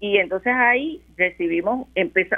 [0.00, 1.88] Y entonces ahí recibimos,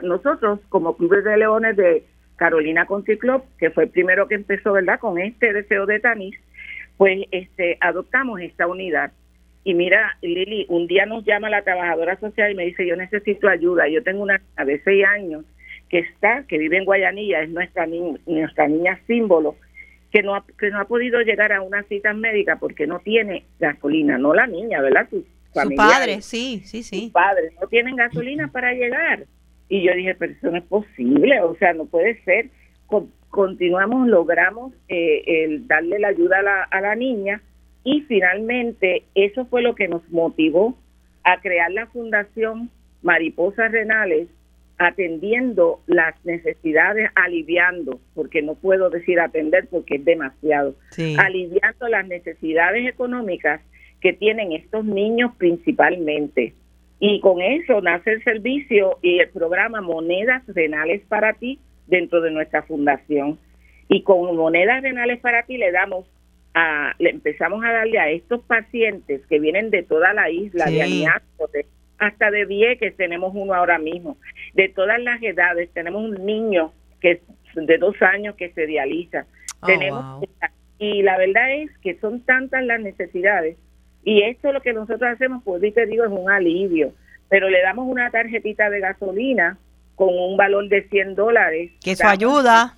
[0.02, 2.04] nosotros como Clubes de Leones de
[2.36, 5.00] Carolina Country Club, que fue el primero que empezó, ¿verdad?
[5.00, 6.36] Con este deseo de Tanis,
[6.96, 9.12] pues este adoptamos esta unidad.
[9.64, 13.48] Y mira, Lili, un día nos llama la trabajadora social y me dice, yo necesito
[13.48, 13.88] ayuda.
[13.88, 15.44] Yo tengo una de seis años
[15.88, 19.56] que está, que vive en Guayanilla, es nuestra, niña, nuestra niña símbolo,
[20.12, 23.44] que no, ha, que no ha podido llegar a una cita médica porque no tiene
[23.59, 25.09] gasolina, no la niña, ¿verdad?
[25.76, 27.05] Padre, sí, sí, sí.
[27.05, 29.26] Sus padres no tienen gasolina para llegar.
[29.68, 32.51] Y yo dije, pero eso no es posible, o sea, no puede ser.
[33.30, 37.42] continuamos, logramos eh, el darle la ayuda a la, a la niña
[37.84, 40.76] y finalmente eso fue lo que nos motivó
[41.24, 42.70] a crear la Fundación
[43.03, 44.28] Mariposas Renales
[44.78, 50.76] atendiendo las necesidades, aliviando, porque no puedo decir atender porque es demasiado,
[51.18, 53.61] aliviando las necesidades económicas
[54.01, 56.55] que tienen estos niños principalmente.
[57.01, 62.30] Y con eso nace el servicio y el programa Monedas Renales para ti dentro de
[62.30, 63.38] nuestra fundación.
[63.88, 66.07] Y con Monedas Renales para ti le damos
[66.55, 70.82] a, le empezamos a darle a estos pacientes que vienen de toda la isla, de
[70.82, 71.49] Añasco,
[71.99, 74.16] hasta de Vieques tenemos uno ahora mismo,
[74.55, 77.20] de todas las edades, tenemos un niño que
[77.55, 79.26] de dos años que se dializa.
[79.61, 80.24] Oh, tenemos
[80.78, 83.57] y la verdad es que son tantas las necesidades
[84.09, 86.94] y esto lo que nosotros hacemos, pues te digo, es un alivio,
[87.28, 89.59] pero le damos una tarjetita de gasolina
[89.96, 91.72] con un valor de 100 dólares.
[91.84, 92.74] Que eso ayuda.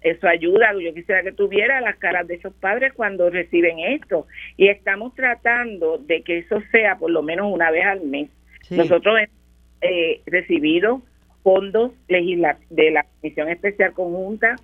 [0.00, 0.72] Eso ayuda.
[0.82, 4.26] Yo quisiera que tuviera las caras de esos padres cuando reciben esto.
[4.56, 8.30] Y estamos tratando de que eso sea por lo menos una vez al mes.
[8.70, 9.36] Nosotros hemos
[9.82, 11.02] eh, recibido
[11.42, 14.56] fondos de la Comisión Especial Conjunta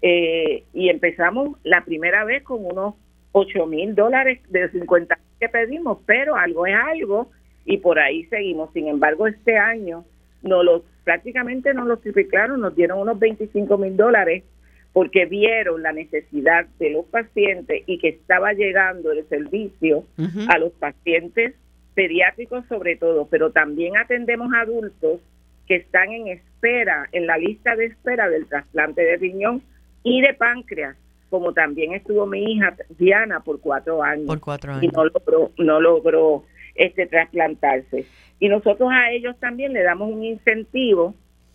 [0.00, 2.96] eh, y empezamos la primera vez con unos
[3.30, 7.28] 8 mil dólares de 50 que pedimos, pero algo es algo
[7.64, 8.72] y por ahí seguimos.
[8.72, 10.04] Sin embargo, este año
[10.42, 14.44] no los prácticamente no los triplicaron, nos dieron unos 25 mil dólares
[14.92, 20.04] porque vieron la necesidad de los pacientes y que estaba llegando el servicio
[20.48, 21.56] a los pacientes
[21.94, 25.18] pediátricos sobre todo, pero también atendemos adultos
[25.66, 29.62] que están en espera, en la lista de espera del trasplante de riñón
[30.04, 30.96] y de páncreas,
[31.32, 34.26] como también estuvo mi hija Diana por cuatro años.
[34.26, 34.84] Por cuatro años.
[34.84, 38.04] Y no logró, no logró este trasplantarse.
[38.38, 41.14] Y nosotros a ellos también le damos un incentivo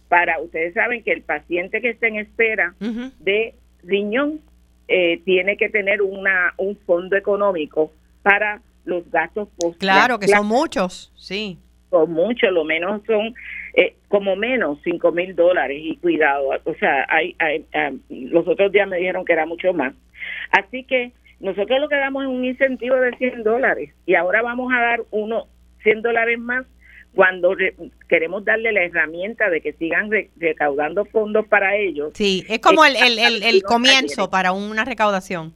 [0.10, 2.74] para, ustedes saben que el paciente que está en espera
[3.20, 3.54] de
[3.84, 4.42] riñón
[4.88, 7.92] eh, tiene que tener una un fondo económico
[8.24, 11.60] para los gastos post Claro, que son muchos, sí.
[11.92, 13.36] Son muchos, lo menos son
[13.78, 17.64] eh, como menos cinco mil dólares y cuidado, o sea, hay, hay,
[18.10, 19.94] los otros días me dijeron que era mucho más.
[20.50, 24.74] Así que nosotros lo que damos es un incentivo de 100 dólares y ahora vamos
[24.74, 25.46] a dar uno
[25.84, 26.66] 100 dólares más
[27.14, 27.56] cuando
[28.10, 32.14] queremos darle la herramienta de que sigan recaudando fondos para ellos.
[32.16, 35.54] Sí, es como el, el, el comienzo para una recaudación.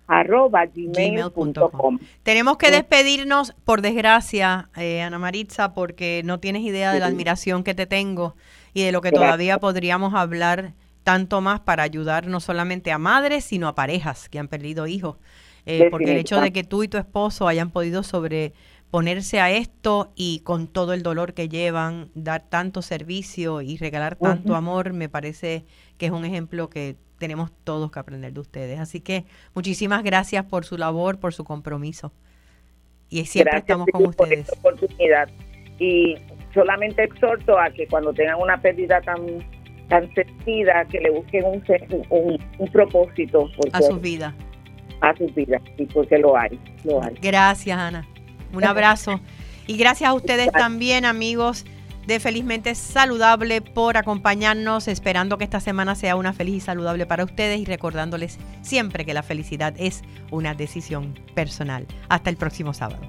[0.07, 1.99] arroba gmail.com.
[2.23, 7.63] Tenemos que despedirnos, por desgracia, eh, Ana Maritza, porque no tienes idea de la admiración
[7.63, 8.33] que te tengo
[8.73, 13.43] y de lo que todavía podríamos hablar tanto más para ayudar no solamente a madres,
[13.43, 15.17] sino a parejas que han perdido hijos.
[15.65, 20.11] Eh, porque el hecho de que tú y tu esposo hayan podido sobreponerse a esto
[20.15, 25.09] y con todo el dolor que llevan, dar tanto servicio y regalar tanto amor, me
[25.09, 25.65] parece
[25.97, 28.79] que es un ejemplo que tenemos todos que aprender de ustedes.
[28.79, 32.11] Así que muchísimas gracias por su labor, por su compromiso.
[33.09, 34.47] Y siempre estamos con ustedes.
[34.61, 35.29] Por oportunidad.
[35.81, 36.15] Y
[36.53, 39.25] solamente exhorto a que cuando tengan una pérdida tan
[39.91, 43.49] tan sentida, que le busquen un, un, propósito.
[43.73, 44.33] a sus vidas.
[45.01, 47.13] A sus vidas, sí, porque lo hay, lo hay.
[47.21, 48.07] Gracias, Ana.
[48.53, 49.19] Un abrazo.
[49.67, 51.65] Y gracias a ustedes también, amigos
[52.07, 57.25] de Felizmente Saludable, por acompañarnos, esperando que esta semana sea una feliz y saludable para
[57.25, 61.85] ustedes y recordándoles siempre que la felicidad es una decisión personal.
[62.07, 63.01] Hasta el próximo sábado.